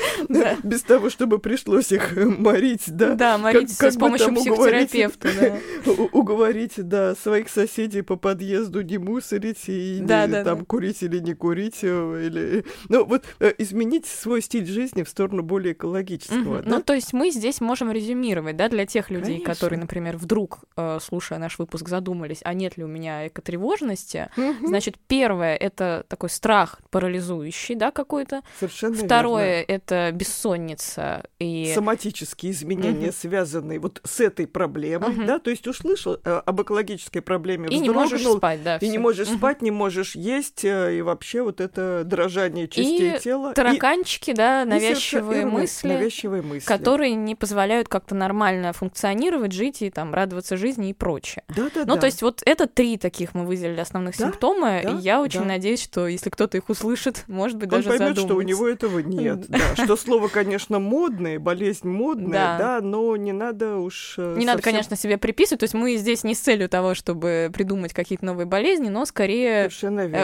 без 0.64 0.83
того, 0.83 1.04
того, 1.05 1.11
чтобы 1.11 1.38
пришлось 1.38 1.93
их 1.93 2.17
морить, 2.17 2.85
да? 2.87 3.14
Да, 3.14 3.38
морить 3.38 3.71
с 3.71 3.97
помощью 3.97 4.35
психотерапевта, 4.35 5.29
да. 5.38 5.93
Уговорить, 6.12 6.73
да, 6.77 7.14
своих 7.14 7.49
соседей 7.49 8.03
по 8.03 8.17
подъезду 8.17 8.83
не 8.83 8.99
мусорить 8.99 9.69
и 9.69 10.03
там 10.07 10.64
курить 10.64 11.03
или 11.03 11.19
не 11.19 11.35
курить, 11.35 11.81
э, 11.83 12.27
или... 12.27 12.64
Ну, 12.88 13.05
вот 13.05 13.25
э, 13.40 13.53
изменить 13.59 14.07
свой 14.07 14.40
стиль 14.40 14.67
жизни 14.67 15.03
в 15.03 15.09
сторону 15.09 15.43
более 15.43 15.75
экологического, 15.75 16.62
Ну, 16.64 16.81
то 16.81 16.95
есть 16.95 17.12
мы 17.12 17.31
здесь 17.31 17.61
можем 17.61 17.90
резюмировать, 17.90 18.57
да, 18.57 18.69
для 18.69 18.87
тех 18.87 19.11
людей, 19.11 19.40
которые, 19.40 19.79
например, 19.79 20.17
вдруг, 20.17 20.61
э, 20.77 20.99
слушая 21.03 21.38
наш 21.38 21.59
выпуск, 21.59 21.88
задумались, 21.88 22.40
а 22.45 22.55
нет 22.55 22.77
ли 22.77 22.85
у 22.85 22.88
меня 22.88 23.29
экотревожности, 23.29 24.31
значит, 24.62 24.97
первое— 25.07 25.57
это 25.57 26.05
такой 26.09 26.31
страх 26.31 26.81
парализующий, 26.90 27.75
да, 27.75 27.90
какой-то. 27.90 28.43
Совершенно 28.59 28.95
Второе— 28.95 29.62
это 29.69 30.11
бессонница 30.12 30.94
и... 31.39 31.73
Соматические 31.75 32.53
изменения, 32.53 33.13
связанные 33.13 33.79
вот 33.79 34.01
с 34.05 34.21
этой 34.21 34.47
проблемой, 34.47 35.27
да, 35.27 35.39
то 35.39 35.51
есть 35.51 35.67
услышал 35.67 36.19
об 36.25 36.63
экологической 36.63 37.21
проблеме, 37.21 37.69
и 37.69 37.79
не 37.79 37.91
можешь 37.91 38.23
спать, 38.23 38.63
да. 38.63 38.77
И 38.79 38.89
не 38.89 38.99
можешь 38.99 39.29
спать, 39.29 39.63
не 39.63 39.71
можешь 39.71 40.15
есть, 40.15 40.65
и 40.65 41.03
вообще 41.03 41.43
вот 41.43 41.61
это 41.61 42.03
дрожание 42.05 42.69
частей 42.69 43.17
и 43.17 43.19
тела. 43.19 43.53
тараканчики, 43.55 44.31
и... 44.31 44.35
да, 44.35 44.65
навязчивые 44.65 45.47
мысли, 45.47 45.89
навязчивые 45.89 46.43
мысли, 46.43 46.67
которые 46.67 47.15
не 47.15 47.35
позволяют 47.35 47.89
как-то 47.89 48.15
нормально 48.15 48.73
функционировать, 48.73 49.53
жить 49.53 49.83
и 49.83 49.91
там 49.91 50.15
радоваться 50.15 50.57
жизни 50.57 50.91
и 50.91 50.93
прочее. 50.93 51.45
Да, 51.49 51.69
да, 51.75 51.81
ну, 51.81 51.95
да. 51.95 52.01
то 52.01 52.07
есть 52.07 52.23
вот 52.23 52.43
это 52.45 52.67
три 52.67 52.97
таких 52.97 53.35
мы 53.35 53.45
выделили 53.45 53.81
основных 53.81 54.17
да, 54.17 54.27
симптома, 54.27 54.81
да, 54.83 54.91
и 54.91 54.97
я 54.97 55.21
очень 55.21 55.41
да. 55.41 55.47
надеюсь, 55.47 55.83
что 55.83 56.07
если 56.07 56.31
кто-то 56.31 56.57
их 56.57 56.69
услышит, 56.69 57.25
может 57.27 57.57
быть, 57.57 57.73
Он 57.73 57.79
даже 57.79 57.89
поймет, 57.89 58.17
задумается. 58.17 58.27
что 58.27 58.37
у 58.37 58.43
него 58.43 58.69
этого 58.69 58.99
нет, 59.01 59.47
да. 59.49 59.59
Что 59.85 59.97
слово, 59.97 60.29
конечно, 60.29 60.79
модное, 60.85 61.38
болезнь 61.38 61.88
модная, 61.88 62.59
да, 62.59 62.81
но 62.81 63.16
не 63.16 63.33
надо 63.33 63.77
уж 63.79 64.14
э, 64.18 64.37
Не 64.37 64.47
надо, 64.47 64.62
конечно, 64.62 64.97
себе 64.97 65.18
приписывать, 65.18 65.61
то 65.61 65.64
есть 65.64 65.75
мы 65.75 65.97
здесь 65.97 66.25
не 66.25 66.35
с 66.35 66.40
целью 66.40 66.68
того, 66.68 66.94
чтобы 66.94 67.51
придумать 67.53 67.92
какие-то 67.92 68.25
новые 68.25 68.47
болезни, 68.47 68.88
но 68.88 69.05
скорее 69.05 69.68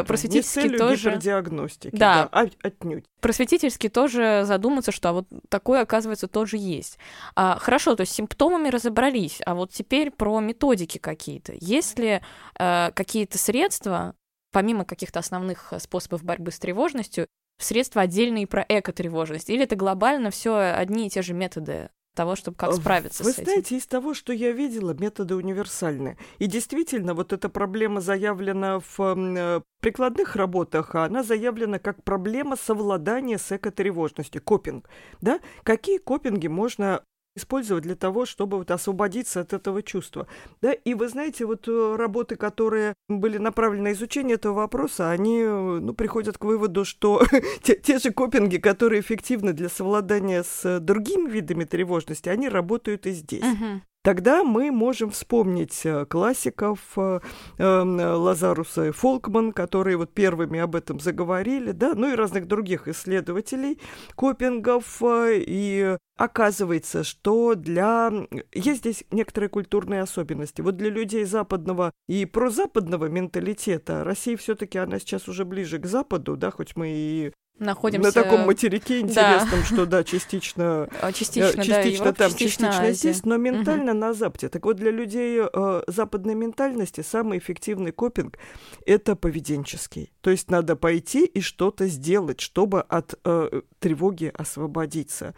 просветительски 0.04 0.68
не 0.68 0.76
с 0.76 0.78
тоже... 0.78 1.16
диагностики, 1.16 1.94
да, 1.96 2.28
да, 2.32 2.48
отнюдь. 2.62 3.04
Просветительски 3.20 3.88
тоже 3.88 4.42
задуматься, 4.44 4.92
что 4.92 5.10
а 5.10 5.12
вот 5.12 5.26
такое, 5.48 5.82
оказывается, 5.82 6.28
тоже 6.28 6.56
есть. 6.56 6.98
А, 7.34 7.58
хорошо, 7.58 7.96
то 7.96 8.02
есть 8.02 8.12
с 8.12 8.16
симптомами 8.16 8.68
разобрались, 8.68 9.40
а 9.44 9.54
вот 9.54 9.72
теперь 9.72 10.10
про 10.10 10.40
методики 10.40 10.98
какие-то. 10.98 11.52
Есть 11.56 11.98
ли 11.98 12.20
э, 12.58 12.90
какие-то 12.94 13.38
средства, 13.38 14.14
помимо 14.52 14.84
каких-то 14.84 15.18
основных 15.18 15.72
способов 15.78 16.24
борьбы 16.24 16.50
с 16.50 16.58
тревожностью, 16.58 17.26
средства 17.60 18.02
отдельные 18.02 18.46
про 18.46 18.64
экотревожность? 18.68 19.50
Или 19.50 19.64
это 19.64 19.76
глобально 19.76 20.30
все 20.30 20.56
одни 20.56 21.06
и 21.06 21.10
те 21.10 21.22
же 21.22 21.34
методы 21.34 21.90
того, 22.14 22.36
чтобы 22.36 22.56
как 22.56 22.74
справиться 22.74 23.22
Вы 23.22 23.32
с 23.32 23.34
этим. 23.34 23.44
Вы 23.44 23.50
знаете, 23.50 23.76
из 23.76 23.86
того, 23.86 24.14
что 24.14 24.32
я 24.32 24.52
видела, 24.52 24.94
методы 24.94 25.36
универсальны. 25.36 26.18
И 26.38 26.46
действительно, 26.46 27.14
вот 27.14 27.32
эта 27.32 27.48
проблема 27.48 28.00
заявлена 28.00 28.80
в 28.80 28.98
э, 28.98 29.60
прикладных 29.80 30.36
работах, 30.36 30.94
а 30.94 31.04
она 31.04 31.22
заявлена 31.22 31.78
как 31.78 32.02
проблема 32.02 32.56
совладания 32.56 33.38
с 33.38 33.52
экотревожностью, 33.52 34.42
копинг. 34.42 34.88
Да? 35.20 35.40
Какие 35.62 35.98
копинги 35.98 36.48
можно 36.48 37.02
использовать 37.36 37.84
для 37.84 37.96
того, 37.96 38.26
чтобы 38.26 38.58
вот 38.58 38.70
освободиться 38.70 39.40
от 39.40 39.52
этого 39.52 39.82
чувства. 39.82 40.26
Да, 40.62 40.72
и 40.72 40.94
вы 40.94 41.08
знаете, 41.08 41.46
вот 41.46 41.68
э, 41.68 41.96
работы, 41.96 42.36
которые 42.36 42.94
были 43.08 43.38
направлены 43.38 43.90
на 43.90 43.92
изучение 43.92 44.34
этого 44.34 44.54
вопроса, 44.54 45.10
они 45.10 45.42
ну, 45.42 45.94
приходят 45.94 46.38
к 46.38 46.44
выводу, 46.44 46.84
что 46.84 47.22
те, 47.62 47.76
те 47.76 47.98
же 47.98 48.10
копинги, 48.10 48.58
которые 48.58 49.00
эффективны 49.00 49.52
для 49.52 49.68
совладания 49.68 50.42
с 50.42 50.80
другими 50.80 51.30
видами 51.30 51.64
тревожности, 51.64 52.28
они 52.28 52.48
работают 52.48 53.06
и 53.06 53.12
здесь. 53.12 53.42
Uh-huh. 53.42 53.80
Тогда 54.02 54.44
мы 54.44 54.70
можем 54.70 55.10
вспомнить 55.10 55.86
классиков 56.08 56.80
э, 56.96 57.20
э, 57.58 57.82
Лазаруса 57.84 58.86
и 58.86 58.90
Фолкман, 58.92 59.52
которые 59.52 59.98
вот 59.98 60.14
первыми 60.14 60.58
об 60.58 60.74
этом 60.74 61.00
заговорили, 61.00 61.72
да, 61.72 61.92
ну 61.94 62.10
и 62.10 62.16
разных 62.16 62.46
других 62.46 62.88
исследователей 62.88 63.78
копингов. 64.14 65.02
Э, 65.02 65.34
и 65.34 65.98
оказывается, 66.16 67.04
что 67.04 67.54
для... 67.54 68.10
Есть 68.54 68.80
здесь 68.80 69.04
некоторые 69.10 69.50
культурные 69.50 70.00
особенности. 70.00 70.62
Вот 70.62 70.78
для 70.78 70.88
людей 70.88 71.26
западного 71.26 71.92
и 72.08 72.24
прозападного 72.24 73.04
менталитета 73.06 74.02
Россия 74.02 74.38
все-таки, 74.38 74.78
она 74.78 74.98
сейчас 74.98 75.28
уже 75.28 75.44
ближе 75.44 75.78
к 75.78 75.84
Западу, 75.84 76.38
да, 76.38 76.50
хоть 76.50 76.74
мы 76.74 76.88
и 76.88 77.32
находимся... 77.60 78.08
На 78.08 78.12
таком 78.12 78.46
материке 78.46 79.00
интересном, 79.00 79.60
да. 79.60 79.64
что 79.64 79.86
да, 79.86 80.04
частично, 80.04 80.88
частично, 81.12 81.52
частично 81.52 81.74
да, 81.74 81.80
Европа, 81.82 82.12
там, 82.12 82.30
частично, 82.30 82.66
частично 82.68 82.92
здесь, 82.92 83.24
но 83.24 83.36
ментально 83.36 83.92
угу. 83.92 84.00
на 84.00 84.12
Западе. 84.12 84.48
Так 84.48 84.64
вот, 84.64 84.76
для 84.76 84.90
людей 84.90 85.40
э, 85.40 85.82
западной 85.86 86.34
ментальности 86.34 87.02
самый 87.02 87.38
эффективный 87.38 87.92
копинг– 87.92 88.38
это 88.86 89.14
поведенческий. 89.14 90.12
То 90.20 90.30
есть 90.30 90.50
надо 90.50 90.76
пойти 90.76 91.24
и 91.24 91.40
что-то 91.40 91.86
сделать, 91.86 92.40
чтобы 92.40 92.80
от 92.80 93.14
э, 93.24 93.60
тревоги 93.78 94.32
освободиться. 94.34 95.34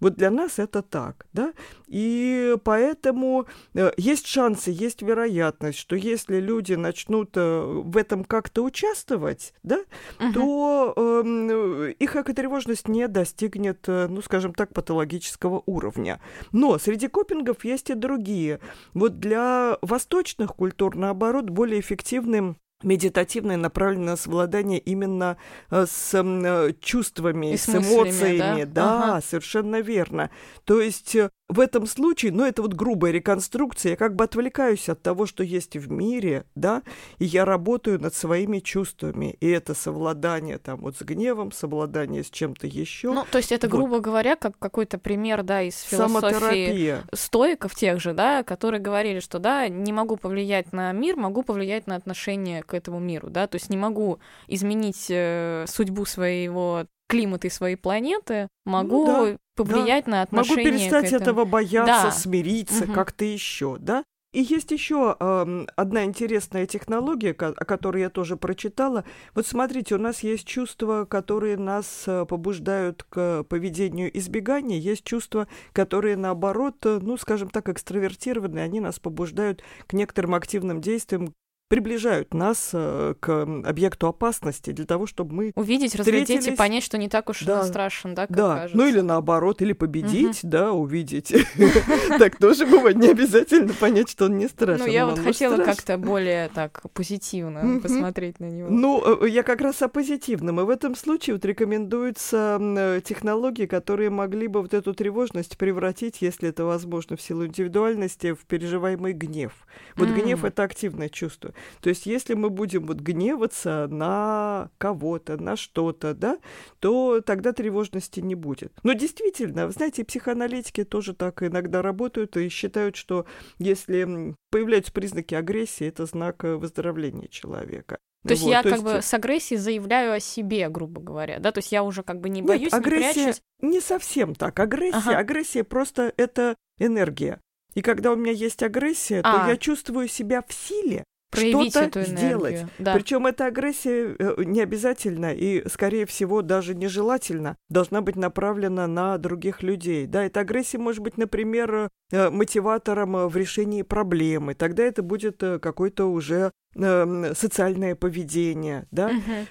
Вот 0.00 0.16
для 0.16 0.30
нас 0.30 0.58
это 0.58 0.82
так, 0.82 1.26
да? 1.32 1.52
И 1.86 2.56
поэтому 2.64 3.46
э, 3.74 3.92
есть 3.96 4.26
шансы, 4.26 4.70
есть 4.70 5.02
вероятность, 5.02 5.78
что 5.78 5.96
если 5.96 6.40
люди 6.40 6.74
начнут 6.74 7.30
э, 7.36 7.62
в 7.62 7.96
этом 7.96 8.24
как-то 8.24 8.62
участвовать, 8.62 9.54
да, 9.62 9.80
Мгм. 10.18 10.32
то 10.32 10.94
э, 10.96 11.92
их 11.98 12.16
экотревожность 12.16 12.88
не 12.88 13.08
достигнет, 13.08 13.84
э, 13.88 14.06
ну, 14.08 14.22
скажем 14.22 14.54
так, 14.54 14.72
патологического 14.74 15.62
уровня. 15.66 16.20
Но 16.52 16.78
среди 16.78 17.08
копингов 17.08 17.64
есть 17.64 17.90
и 17.90 17.94
другие. 17.94 18.60
Вот 18.94 19.18
для 19.20 19.78
восточных 19.82 20.54
культур, 20.54 20.96
наоборот, 20.96 21.50
более 21.50 21.80
эффективным 21.80 22.56
медитативное 22.82 23.56
направлено 23.56 24.04
на 24.12 24.16
совладание 24.16 24.78
именно 24.78 25.36
э, 25.70 25.86
с 25.88 26.14
э, 26.14 26.72
чувствами, 26.80 27.52
И 27.52 27.56
с, 27.56 27.64
с 27.64 27.74
эмоциями. 27.74 28.64
да? 28.64 29.12
Ага. 29.12 29.20
совершенно 29.22 29.80
верно. 29.80 30.30
То 30.64 30.80
есть 30.80 31.14
э, 31.16 31.30
в 31.48 31.60
этом 31.60 31.86
случае, 31.86 32.32
ну, 32.32 32.44
это 32.44 32.60
вот 32.62 32.74
грубая 32.74 33.12
реконструкция, 33.12 33.90
я 33.90 33.96
как 33.96 34.14
бы 34.16 34.24
отвлекаюсь 34.24 34.88
от 34.88 35.00
того, 35.02 35.26
что 35.26 35.42
есть 35.44 35.76
в 35.76 35.90
мире, 35.90 36.44
да, 36.54 36.82
и 37.18 37.24
я 37.24 37.44
работаю 37.44 38.00
над 38.00 38.14
своими 38.14 38.58
чувствами. 38.58 39.36
И 39.40 39.48
это 39.48 39.74
совладание 39.74 40.58
там 40.58 40.80
вот 40.80 40.96
с 40.96 41.02
гневом, 41.02 41.52
совладание 41.52 42.24
с 42.24 42.30
чем-то 42.30 42.66
еще. 42.66 43.12
Ну, 43.12 43.24
то 43.30 43.38
есть 43.38 43.52
это, 43.52 43.68
Вот. 43.68 43.76
грубо 43.76 44.00
говоря, 44.00 44.34
как 44.36 44.58
какой-то 44.58 44.98
пример, 44.98 45.42
да, 45.44 45.62
из 45.62 45.80
философии 45.80 46.20
Самотерапия. 46.32 47.04
стоиков 47.14 47.74
тех 47.74 48.00
же, 48.00 48.12
да, 48.12 48.42
которые 48.42 48.80
говорили, 48.80 49.20
что, 49.20 49.38
да, 49.38 49.68
не 49.68 49.92
могу 49.92 50.16
повлиять 50.16 50.72
на 50.72 50.90
мир, 50.92 51.16
могу 51.16 51.42
повлиять 51.42 51.86
на 51.86 51.94
отношение 51.94 52.62
к 52.66 52.74
этому 52.74 52.98
миру, 52.98 53.30
да, 53.30 53.46
то 53.46 53.56
есть 53.56 53.70
не 53.70 53.76
могу 53.76 54.18
изменить 54.48 55.06
э, 55.08 55.64
судьбу 55.68 56.04
своего 56.04 56.86
климата 57.08 57.46
и 57.46 57.50
своей 57.50 57.76
планеты, 57.76 58.48
могу 58.64 59.06
Ну 59.06 59.32
да, 59.32 59.38
повлиять 59.54 60.06
на 60.06 60.22
Могу 60.22 60.24
отношение 60.24 60.90
перестать 60.90 61.12
этого 61.12 61.44
бояться, 61.44 61.86
Да. 61.86 62.10
смириться, 62.10 62.84
Мгм. 62.84 62.94
как-то 62.94 63.24
еще, 63.24 63.76
да? 63.78 64.04
И 64.32 64.42
есть 64.42 64.70
еще 64.70 65.16
эм, 65.18 65.66
одна 65.76 66.04
интересная 66.04 66.66
технология, 66.66 67.30
о 67.30 67.64
которой 67.64 68.02
я 68.02 68.10
тоже 68.10 68.36
прочитала. 68.36 69.04
Вот 69.34 69.46
смотрите, 69.46 69.94
у 69.94 69.98
нас 69.98 70.22
есть 70.22 70.46
чувства, 70.46 71.06
которые 71.06 71.56
нас 71.56 72.04
э, 72.06 72.26
побуждают 72.26 73.02
к 73.04 73.44
поведению 73.44 74.14
избегания, 74.18 74.78
есть 74.78 75.04
чувства, 75.04 75.48
которые 75.72 76.18
наоборот, 76.18 76.74
э, 76.84 76.98
ну, 77.00 77.16
скажем 77.16 77.48
так, 77.48 77.70
экстравертированы, 77.70 78.58
они 78.58 78.80
нас 78.80 78.98
побуждают 78.98 79.62
к 79.86 79.94
некоторым 79.94 80.34
активным 80.34 80.82
действиям, 80.82 81.32
приближают 81.68 82.32
нас 82.32 82.70
э, 82.72 83.14
к 83.18 83.42
объекту 83.64 84.06
опасности 84.06 84.70
для 84.70 84.86
того, 84.86 85.06
чтобы 85.06 85.34
мы 85.34 85.52
Увидеть, 85.56 85.96
разглядеть 85.96 86.46
и 86.46 86.52
понять, 86.52 86.84
что 86.84 86.96
не 86.96 87.08
так 87.08 87.28
уж 87.28 87.42
Да. 87.42 87.62
да. 87.62 87.64
страшен, 87.64 88.14
да, 88.14 88.26
как 88.26 88.36
Да, 88.36 88.54
кажется. 88.56 88.76
ну 88.76 88.86
или 88.86 89.00
наоборот, 89.00 89.62
или 89.62 89.72
победить, 89.72 90.40
да, 90.42 90.72
увидеть. 90.72 91.34
Так 92.18 92.36
тоже 92.36 92.66
бывает, 92.66 92.96
не 92.96 93.08
обязательно 93.08 93.72
понять, 93.74 94.08
что 94.08 94.26
он 94.26 94.38
не 94.38 94.48
страшен. 94.48 94.86
Ну, 94.86 94.92
я 94.92 95.06
он 95.06 95.14
вот 95.14 95.24
хотела 95.24 95.62
как-то 95.62 95.98
более 95.98 96.48
так 96.48 96.82
позитивно 96.92 97.80
посмотреть 97.80 98.38
на 98.38 98.46
него. 98.46 98.68
Ну, 98.70 99.24
э, 99.24 99.28
я 99.28 99.42
как 99.42 99.60
раз 99.60 99.82
о 99.82 99.88
позитивном. 99.88 100.60
И 100.60 100.64
в 100.64 100.70
этом 100.70 100.94
случае 100.94 101.34
вот 101.34 101.44
рекомендуются 101.44 102.58
э, 102.60 103.00
технологии, 103.04 103.66
которые 103.66 104.10
могли 104.10 104.46
бы 104.46 104.62
вот 104.62 104.72
эту 104.72 104.94
тревожность 104.94 105.58
превратить, 105.58 106.22
если 106.22 106.48
это 106.48 106.64
возможно 106.64 107.16
в 107.16 107.22
силу 107.22 107.46
индивидуальности, 107.46 108.34
в 108.34 108.44
переживаемый 108.46 109.12
гнев. 109.12 109.52
Вот 109.96 110.08
гнев— 110.08 110.44
это 110.44 110.62
активное 110.62 111.08
чувство. 111.08 111.52
То 111.80 111.88
есть 111.88 112.06
если 112.06 112.34
мы 112.34 112.50
будем 112.50 112.86
вот 112.86 112.98
гневаться 112.98 113.88
на 113.90 114.70
кого-то, 114.78 115.40
на 115.40 115.56
что-то, 115.56 116.14
да, 116.14 116.38
то 116.80 117.20
тогда 117.20 117.52
тревожности 117.52 118.20
не 118.20 118.34
будет. 118.34 118.72
Но 118.82 118.92
действительно, 118.92 119.66
вы 119.66 119.72
знаете, 119.72 120.04
психоаналитики 120.04 120.84
тоже 120.84 121.14
так 121.14 121.42
иногда 121.42 121.82
работают 121.82 122.36
и 122.36 122.48
считают, 122.48 122.96
что 122.96 123.26
если 123.58 124.34
появляются 124.50 124.92
признаки 124.92 125.34
агрессии, 125.34 125.86
это 125.86 126.06
знак 126.06 126.44
э, 126.44 126.56
выздоровления 126.56 127.28
человека. 127.28 127.98
То 128.26 128.32
есть 128.32 128.42
вот, 128.42 128.50
я 128.50 128.62
то 128.62 128.70
как 128.70 128.78
есть... 128.80 128.84
бы 128.84 129.02
с 129.02 129.14
агрессией 129.14 129.58
заявляю 129.58 130.14
о 130.14 130.20
себе, 130.20 130.68
грубо 130.68 131.00
говоря, 131.00 131.38
да? 131.38 131.52
То 131.52 131.58
есть 131.58 131.72
я 131.72 131.82
уже 131.82 132.02
как 132.02 132.20
бы 132.20 132.28
не 132.28 132.42
боюсь, 132.42 132.72
Нет, 132.72 132.74
агрессия 132.74 133.06
не 133.06 133.24
прячусь. 133.24 133.42
не 133.60 133.80
совсем 133.80 134.34
так. 134.34 134.58
Агрессия, 134.58 134.98
ага. 134.98 135.18
агрессия 135.18 135.64
просто 135.64 136.12
это 136.16 136.56
энергия. 136.78 137.40
И 137.74 137.82
когда 137.82 138.12
у 138.12 138.16
меня 138.16 138.32
есть 138.32 138.62
агрессия, 138.62 139.20
а. 139.22 139.44
то 139.44 139.50
я 139.50 139.56
чувствую 139.56 140.08
себя 140.08 140.42
в 140.46 140.52
силе 140.52 141.04
что-то 141.34 142.02
сделать. 142.04 142.66
Да. 142.78 142.94
Причем 142.94 143.26
эта 143.26 143.46
агрессия 143.46 144.14
э, 144.18 144.44
не 144.44 144.60
обязательно 144.60 145.34
и, 145.34 145.66
скорее 145.68 146.06
всего, 146.06 146.42
даже 146.42 146.74
нежелательно 146.74 147.56
должна 147.68 148.00
быть 148.00 148.16
направлена 148.16 148.86
на 148.86 149.18
других 149.18 149.62
людей. 149.62 150.06
Да, 150.06 150.24
эта 150.24 150.40
агрессия 150.40 150.78
может 150.78 151.02
быть, 151.02 151.18
например, 151.18 151.90
э, 152.10 152.30
мотиватором 152.30 153.28
в 153.28 153.36
решении 153.36 153.82
проблемы. 153.82 154.54
Тогда 154.54 154.84
это 154.84 155.02
будет 155.02 155.42
э, 155.42 155.58
какой-то 155.58 156.06
уже 156.10 156.52
социальное 156.76 157.94
поведение, 157.94 158.86
да, 158.90 159.10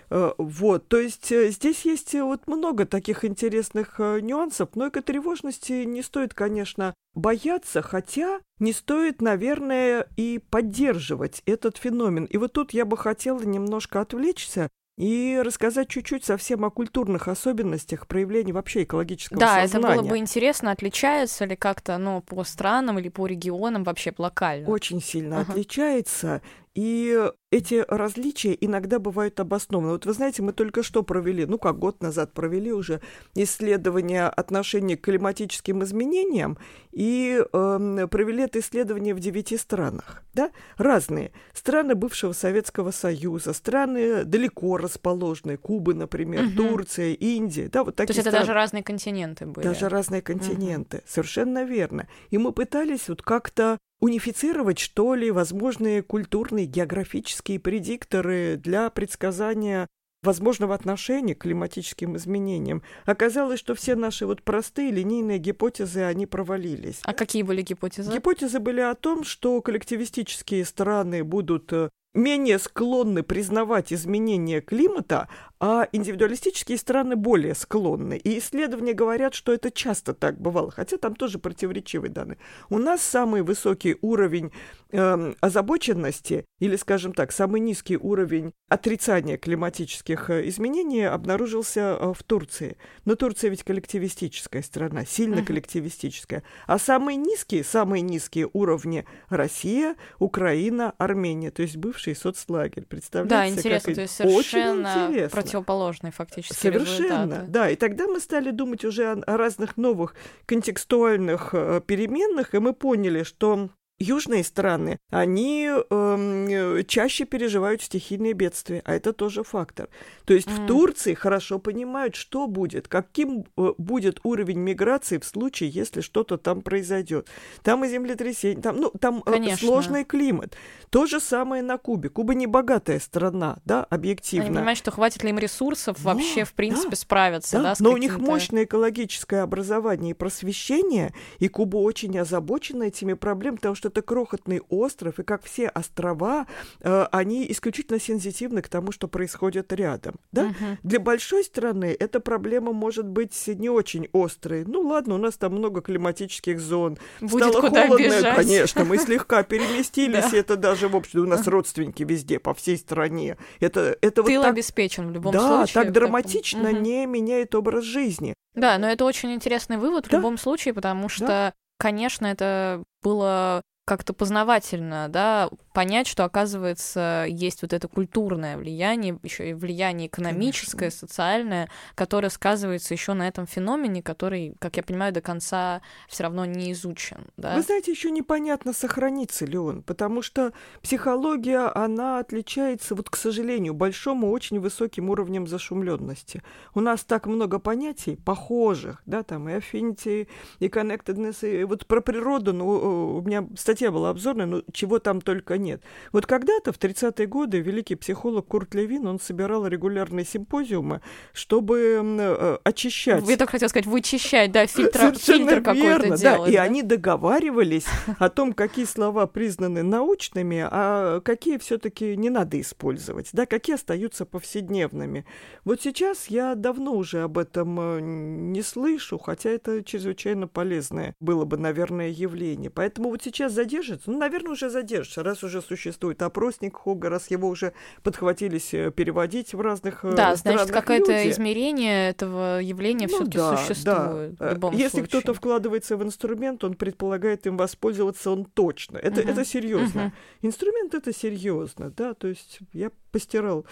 uh-huh. 0.09 0.35
вот, 0.37 0.87
то 0.87 0.99
есть 0.99 1.31
э, 1.31 1.49
здесь 1.49 1.85
есть 1.85 2.13
э, 2.13 2.23
вот 2.23 2.47
много 2.47 2.85
таких 2.85 3.25
интересных 3.25 3.99
нюансов, 3.99 4.69
но 4.75 4.89
экотревожности 4.89 5.83
не 5.85 6.01
стоит, 6.01 6.33
конечно, 6.33 6.93
бояться, 7.15 7.81
хотя 7.81 8.39
не 8.59 8.73
стоит, 8.73 9.21
наверное, 9.21 10.07
и 10.17 10.39
поддерживать 10.49 11.41
этот 11.45 11.77
феномен. 11.77 12.25
И 12.25 12.37
вот 12.37 12.53
тут 12.53 12.73
я 12.73 12.85
бы 12.85 12.97
хотела 12.97 13.41
немножко 13.41 14.01
отвлечься 14.01 14.69
и 14.97 15.41
рассказать 15.43 15.89
чуть-чуть 15.89 16.23
совсем 16.23 16.63
о 16.63 16.69
культурных 16.69 17.27
особенностях 17.27 18.07
проявления 18.07 18.53
вообще 18.53 18.83
экологического 18.83 19.39
да, 19.39 19.61
сознания. 19.61 19.87
Да, 19.87 19.93
это 19.93 20.01
было 20.01 20.09
бы 20.09 20.17
интересно, 20.17 20.71
отличается 20.71 21.45
ли 21.45 21.55
как-то 21.55 21.95
оно 21.95 22.21
по 22.21 22.43
странам 22.43 22.99
или 22.99 23.09
по 23.09 23.25
регионам 23.27 23.83
вообще 23.83 24.13
локально? 24.17 24.69
Очень 24.69 25.01
сильно 25.01 25.35
uh-huh. 25.35 25.51
отличается. 25.51 26.41
И 26.75 27.31
эти 27.51 27.85
различия 27.87 28.55
иногда 28.59 28.99
бывают 28.99 29.39
обоснованы. 29.39 29.93
Вот 29.93 30.05
вы 30.05 30.11
знаете, 30.11 30.41
мы 30.41 30.51
только 30.51 30.83
что 30.83 31.03
провели, 31.03 31.45
ну 31.45 31.57
как 31.57 31.79
год 31.79 32.01
назад 32.01 32.33
провели 32.33 32.73
уже 32.73 32.99
исследование 33.33 34.25
отношения 34.25 34.97
к 34.97 35.01
климатическим 35.01 35.81
изменениям 35.83 36.57
и 36.91 37.41
э, 37.41 38.07
провели 38.11 38.43
это 38.43 38.59
исследование 38.59 39.13
в 39.13 39.21
девяти 39.21 39.57
странах, 39.57 40.23
да, 40.33 40.51
разные. 40.77 41.31
Страны 41.53 41.95
бывшего 41.95 42.33
Советского 42.33 42.91
Союза, 42.91 43.53
страны 43.53 44.25
далеко 44.25 44.75
расположенные, 44.75 45.57
Куба, 45.57 45.93
например, 45.93 46.47
угу. 46.47 46.55
Турция, 46.55 47.13
Индия, 47.13 47.69
да, 47.69 47.85
вот 47.85 47.95
такие 47.95 48.07
То 48.07 48.17
есть 48.17 48.21
страны. 48.21 48.35
это 48.37 48.47
даже 48.47 48.53
разные 48.53 48.83
континенты 48.83 49.45
были? 49.45 49.63
Даже 49.63 49.87
разные 49.87 50.21
континенты, 50.21 50.97
угу. 50.97 51.03
совершенно 51.07 51.63
верно. 51.63 52.09
И 52.31 52.37
мы 52.37 52.51
пытались 52.51 53.07
вот 53.07 53.21
как-то 53.21 53.77
унифицировать, 54.05 54.77
что 54.77 55.15
ли, 55.15 55.31
возможные 55.31 56.03
культурные, 56.03 56.67
географические 56.67 57.59
предикторы 57.59 58.55
для 58.55 58.91
предсказания 58.91 59.87
возможного 60.21 60.75
отношения 60.75 61.33
к 61.33 61.39
климатическим 61.39 62.15
изменениям. 62.15 62.83
Оказалось, 63.05 63.59
что 63.59 63.73
все 63.73 63.95
наши 63.95 64.27
вот 64.27 64.43
простые 64.43 64.91
линейные 64.91 65.39
гипотезы, 65.39 66.01
они 66.01 66.27
провалились. 66.27 66.99
А 67.03 67.13
какие 67.13 67.41
были 67.41 67.63
гипотезы? 67.63 68.13
Гипотезы 68.13 68.59
были 68.59 68.81
о 68.81 68.93
том, 68.93 69.23
что 69.23 69.59
коллективистические 69.61 70.65
страны 70.65 71.23
будут 71.23 71.73
э, 71.73 71.89
менее 72.13 72.59
склонны 72.59 73.23
признавать 73.23 73.91
изменения 73.91 74.61
климата, 74.61 75.29
а 75.59 75.87
индивидуалистические 75.91 76.77
страны 76.77 77.15
более 77.15 77.55
склонны. 77.55 78.17
И 78.17 78.39
исследования 78.39 78.93
говорят, 78.93 79.33
что 79.33 79.53
это 79.53 79.71
часто 79.71 80.13
так 80.13 80.39
бывало, 80.39 80.71
хотя 80.71 80.97
там 80.97 81.15
тоже 81.15 81.39
противоречивые 81.39 82.11
данные. 82.11 82.37
У 82.69 82.77
нас 82.77 83.01
самый 83.01 83.41
высокий 83.41 83.97
уровень 84.01 84.51
э, 84.91 85.33
озабоченности, 85.39 86.45
или, 86.59 86.75
скажем 86.75 87.13
так, 87.13 87.31
самый 87.31 87.61
низкий 87.61 87.97
уровень 87.97 88.53
отрицания 88.69 89.37
климатических 89.37 90.29
э, 90.29 90.47
изменений 90.49 91.03
обнаружился 91.03 91.97
э, 91.99 92.13
в 92.13 92.23
Турции. 92.23 92.77
Но 93.05 93.15
Турция 93.15 93.49
ведь 93.49 93.63
коллективистическая 93.63 94.61
страна, 94.61 95.05
сильно 95.05 95.43
коллективистическая. 95.43 96.43
А 96.67 96.77
самые 96.77 97.15
низкие, 97.15 97.63
самые 97.63 98.01
низкие 98.01 98.49
уровни 98.51 99.05
Россия, 99.29 99.95
Украина, 100.19 100.93
Армения, 100.97 101.51
то 101.51 101.61
есть 101.61 101.77
бывший 101.77 102.15
соцлагерь. 102.15 102.85
Представляете? 102.85 103.55
Да, 103.55 103.61
интересно, 103.61 103.87
как... 103.87 103.95
то 103.95 104.01
есть 104.01 104.15
совершенно 104.15 104.89
Очень 104.89 105.05
интересно 105.07 105.44
противоположный 105.45 106.11
фактически 106.11 106.53
Совершенно, 106.53 107.23
результаты. 107.23 107.51
да. 107.51 107.69
И 107.69 107.75
тогда 107.75 108.07
мы 108.07 108.19
стали 108.19 108.51
думать 108.51 108.83
уже 108.85 109.11
о, 109.11 109.13
о 109.13 109.37
разных 109.37 109.77
новых 109.77 110.15
контекстуальных 110.45 111.49
э, 111.53 111.81
переменных, 111.85 112.53
и 112.53 112.59
мы 112.59 112.73
поняли, 112.73 113.23
что 113.23 113.69
Южные 113.97 114.43
страны, 114.43 114.99
они 115.09 115.69
э, 115.69 116.83
чаще 116.85 117.23
переживают 117.23 117.81
стихийные 117.81 118.33
бедствия, 118.33 118.81
а 118.83 118.93
это 118.93 119.13
тоже 119.13 119.43
фактор. 119.43 119.87
То 120.25 120.33
есть 120.33 120.49
mm. 120.49 120.63
в 120.63 120.67
Турции 120.67 121.13
хорошо 121.13 121.59
понимают, 121.59 122.15
что 122.15 122.47
будет, 122.47 122.89
каким 122.89 123.45
э, 123.55 123.73
будет 123.77 124.19
уровень 124.23 124.59
миграции 124.59 125.17
в 125.17 125.23
случае, 125.23 125.69
если 125.69 126.01
что-то 126.01 126.37
там 126.37 126.61
произойдет. 126.61 127.29
Там 127.63 127.85
и 127.85 127.87
землетрясение, 127.87 128.61
там, 128.61 128.81
ну, 128.81 128.91
там 128.99 129.23
э, 129.25 129.55
сложный 129.55 130.03
климат. 130.03 130.57
То 130.89 131.05
же 131.05 131.21
самое 131.21 131.63
на 131.63 131.77
Кубе. 131.77 132.09
Куба 132.09 132.33
не 132.33 132.47
богатая 132.47 132.99
страна, 132.99 133.59
да, 133.63 133.85
объективно. 133.85 134.47
Они 134.47 134.55
понимают, 134.55 134.77
что 134.77 134.91
хватит 134.91 135.23
ли 135.23 135.29
им 135.29 135.39
ресурсов 135.39 135.97
да, 136.03 136.13
вообще, 136.13 136.43
в 136.43 136.53
принципе, 136.53 136.91
да, 136.91 136.95
справиться, 136.97 137.57
да, 137.57 137.63
да 137.63 137.75
Но 137.79 137.91
у 137.91 137.97
них 137.97 138.17
мощное 138.17 138.65
экологическое 138.65 139.43
образование 139.43 140.11
и 140.11 140.13
просвещение, 140.13 141.13
и 141.39 141.47
Куба 141.47 141.77
очень 141.77 142.17
озабочена 142.19 142.83
этими 142.83 143.13
проблемами, 143.13 143.57
потому 143.57 143.75
что 143.75 143.84
что 143.85 143.89
это 143.89 144.01
крохотный 144.01 144.61
остров, 144.69 145.19
и 145.19 145.23
как 145.23 145.43
все 145.43 145.67
острова, 145.67 146.47
э, 146.81 147.07
они 147.11 147.45
исключительно 147.51 147.99
сенситивны 147.99 148.61
к 148.61 148.67
тому, 148.67 148.91
что 148.91 149.07
происходит 149.07 149.71
рядом. 149.73 150.15
Да? 150.31 150.45
Uh-huh. 150.45 150.77
Для 150.81 150.99
большой 150.99 151.43
страны 151.43 151.95
эта 151.97 152.19
проблема 152.19 152.73
может 152.73 153.05
быть 153.05 153.35
не 153.47 153.69
очень 153.69 154.07
острой. 154.11 154.65
Ну 154.65 154.81
ладно, 154.81 155.15
у 155.15 155.17
нас 155.17 155.37
там 155.37 155.53
много 155.53 155.81
климатических 155.81 156.59
зон. 156.59 156.97
Будет 157.21 157.49
Стало 157.49 157.61
куда 157.61 157.87
холодно, 157.87 158.05
бежать. 158.05 158.35
конечно, 158.35 158.85
мы 158.85 158.97
слегка 158.97 159.43
переместились, 159.43 160.33
это 160.33 160.55
даже, 160.55 160.87
в 160.87 160.95
общем, 160.95 161.21
у 161.21 161.27
нас 161.27 161.47
родственники 161.47 162.01
везде, 162.03 162.39
по 162.39 162.55
всей 162.55 162.77
стране. 162.77 163.37
Это, 163.59 163.95
это 164.01 164.23
Тыл 164.23 164.37
вот 164.37 164.43
так... 164.43 164.53
обеспечен 164.53 165.09
в 165.09 165.11
любом 165.11 165.33
да, 165.33 165.47
случае. 165.47 165.73
Да, 165.75 165.83
так 165.83 165.91
драматично 165.91 166.71
не 166.71 167.05
меняет 167.05 167.53
образ 167.53 167.83
жизни. 167.83 168.33
Да, 168.55 168.79
но 168.79 168.87
это 168.87 169.05
очень 169.05 169.33
интересный 169.33 169.77
вывод 169.77 170.07
в 170.07 170.11
любом 170.11 170.37
случае, 170.37 170.73
потому 170.73 171.07
что, 171.07 171.53
конечно, 171.77 172.25
это 172.25 172.83
было 173.03 173.61
как-то 173.85 174.13
познавательно, 174.13 175.07
да, 175.09 175.49
понять, 175.75 176.07
что, 176.07 176.23
оказывается, 176.23 177.25
есть 177.27 177.61
вот 177.61 177.73
это 177.73 177.89
культурное 177.89 178.57
влияние, 178.57 179.19
еще 179.23 179.49
и 179.49 179.53
влияние 179.53 180.07
экономическое, 180.07 180.89
Конечно. 180.89 181.07
социальное, 181.07 181.69
которое 181.95 182.29
сказывается 182.29 182.93
еще 182.93 183.13
на 183.13 183.27
этом 183.27 183.45
феномене, 183.45 184.01
который, 184.01 184.55
как 184.59 184.77
я 184.77 184.83
понимаю, 184.83 185.11
до 185.11 185.19
конца 185.19 185.81
все 186.07 186.23
равно 186.23 186.45
не 186.45 186.71
изучен. 186.71 187.27
Да? 187.35 187.55
Вы 187.55 187.61
знаете, 187.61 187.91
еще 187.91 188.09
непонятно, 188.09 188.71
сохранится 188.71 189.45
ли 189.45 189.57
он, 189.57 189.83
потому 189.83 190.21
что 190.21 190.53
психология, 190.81 191.69
она 191.75 192.19
отличается, 192.19 192.95
вот, 192.95 193.09
к 193.09 193.17
сожалению, 193.17 193.73
большим 193.73 194.23
и 194.23 194.29
очень 194.29 194.61
высоким 194.61 195.09
уровнем 195.09 195.45
зашумленности. 195.45 196.41
У 196.73 196.79
нас 196.79 197.03
так 197.03 197.25
много 197.25 197.59
понятий 197.59 198.15
похожих, 198.15 199.01
да, 199.05 199.23
там 199.23 199.49
и 199.49 199.53
affinity, 199.53 200.29
и 200.59 200.67
connectedness, 200.67 201.45
и 201.45 201.65
вот 201.65 201.85
про 201.85 201.99
природу, 201.99 202.53
ну, 202.53 203.17
у 203.17 203.21
меня 203.21 203.45
статья 203.57 203.91
была 203.91 204.11
обзорная, 204.11 204.45
но 204.45 204.61
чего 204.71 204.99
там 204.99 205.19
только 205.19 205.57
нет. 205.65 205.81
Вот 206.11 206.25
когда-то, 206.25 206.71
в 206.71 206.79
30-е 206.79 207.27
годы, 207.27 207.59
великий 207.59 207.95
психолог 207.95 208.47
Курт 208.47 208.73
Левин, 208.75 209.07
он 209.07 209.19
собирал 209.19 209.67
регулярные 209.67 210.25
симпозиумы, 210.25 211.01
чтобы 211.33 212.01
э, 212.03 212.57
очищать... 212.63 213.27
Я 213.27 213.37
так 213.37 213.49
хотела 213.49 213.69
сказать, 213.69 213.87
вычищать, 213.87 214.51
да, 214.51 214.67
фильтр, 214.67 215.15
фильтр 215.17 215.61
какой-то 215.61 216.09
да. 216.09 216.17
делать. 216.17 216.51
И 216.51 216.55
да? 216.55 216.63
они 216.63 216.83
договаривались 216.83 217.85
о 218.19 218.29
том, 218.29 218.53
какие 218.53 218.85
слова 218.85 219.25
признаны 219.27 219.83
научными, 219.83 220.65
а 220.69 221.19
какие 221.21 221.57
все 221.57 221.77
таки 221.77 222.15
не 222.15 222.29
надо 222.29 222.59
использовать, 222.61 223.29
да, 223.33 223.45
какие 223.45 223.75
остаются 223.75 224.25
повседневными. 224.25 225.25
Вот 225.63 225.81
сейчас 225.81 226.27
я 226.27 226.55
давно 226.55 226.93
уже 226.93 227.23
об 227.23 227.37
этом 227.37 227.79
э, 227.79 227.99
не 228.01 228.61
слышу, 228.61 229.17
хотя 229.17 229.49
это 229.49 229.83
чрезвычайно 229.83 230.47
полезное 230.47 231.15
было 231.19 231.45
бы, 231.45 231.57
наверное, 231.57 232.09
явление. 232.09 232.69
Поэтому 232.69 233.09
вот 233.09 233.23
сейчас 233.23 233.53
задержится, 233.53 234.11
ну, 234.11 234.17
наверное, 234.19 234.51
уже 234.51 234.69
задержится, 234.69 235.23
раз 235.23 235.43
уже 235.43 235.54
существует 235.61 236.21
опросник 236.21 236.77
Хога, 236.77 237.09
раз 237.09 237.29
его 237.31 237.47
уже 237.47 237.73
подхватились 238.03 238.73
э, 238.73 238.91
переводить 238.91 239.53
в 239.53 239.61
разных 239.61 240.03
э, 240.03 240.13
Да, 240.15 240.35
значит, 240.35 240.71
какое-то 240.71 241.29
измерение 241.29 242.09
этого 242.09 242.59
явления 242.59 243.07
ну, 243.09 243.15
все-таки 243.15 243.37
да, 243.37 243.57
существует. 243.57 244.35
Да. 244.35 244.49
В 244.49 244.53
любом 244.53 244.73
Если 244.73 244.99
случае. 244.99 245.07
кто-то 245.07 245.33
вкладывается 245.33 245.97
в 245.97 246.03
инструмент, 246.03 246.63
он 246.63 246.75
предполагает 246.75 247.47
им 247.47 247.57
воспользоваться 247.57 248.31
он 248.31 248.45
точно. 248.45 248.97
Это, 248.97 249.21
uh-huh. 249.21 249.31
это 249.31 249.45
серьезно. 249.45 249.99
Uh-huh. 249.99 250.47
Инструмент 250.47 250.93
это 250.93 251.13
серьезно, 251.13 251.91
да, 251.91 252.13
то 252.13 252.27
есть 252.27 252.59
я 252.73 252.91
постирал 253.15 253.65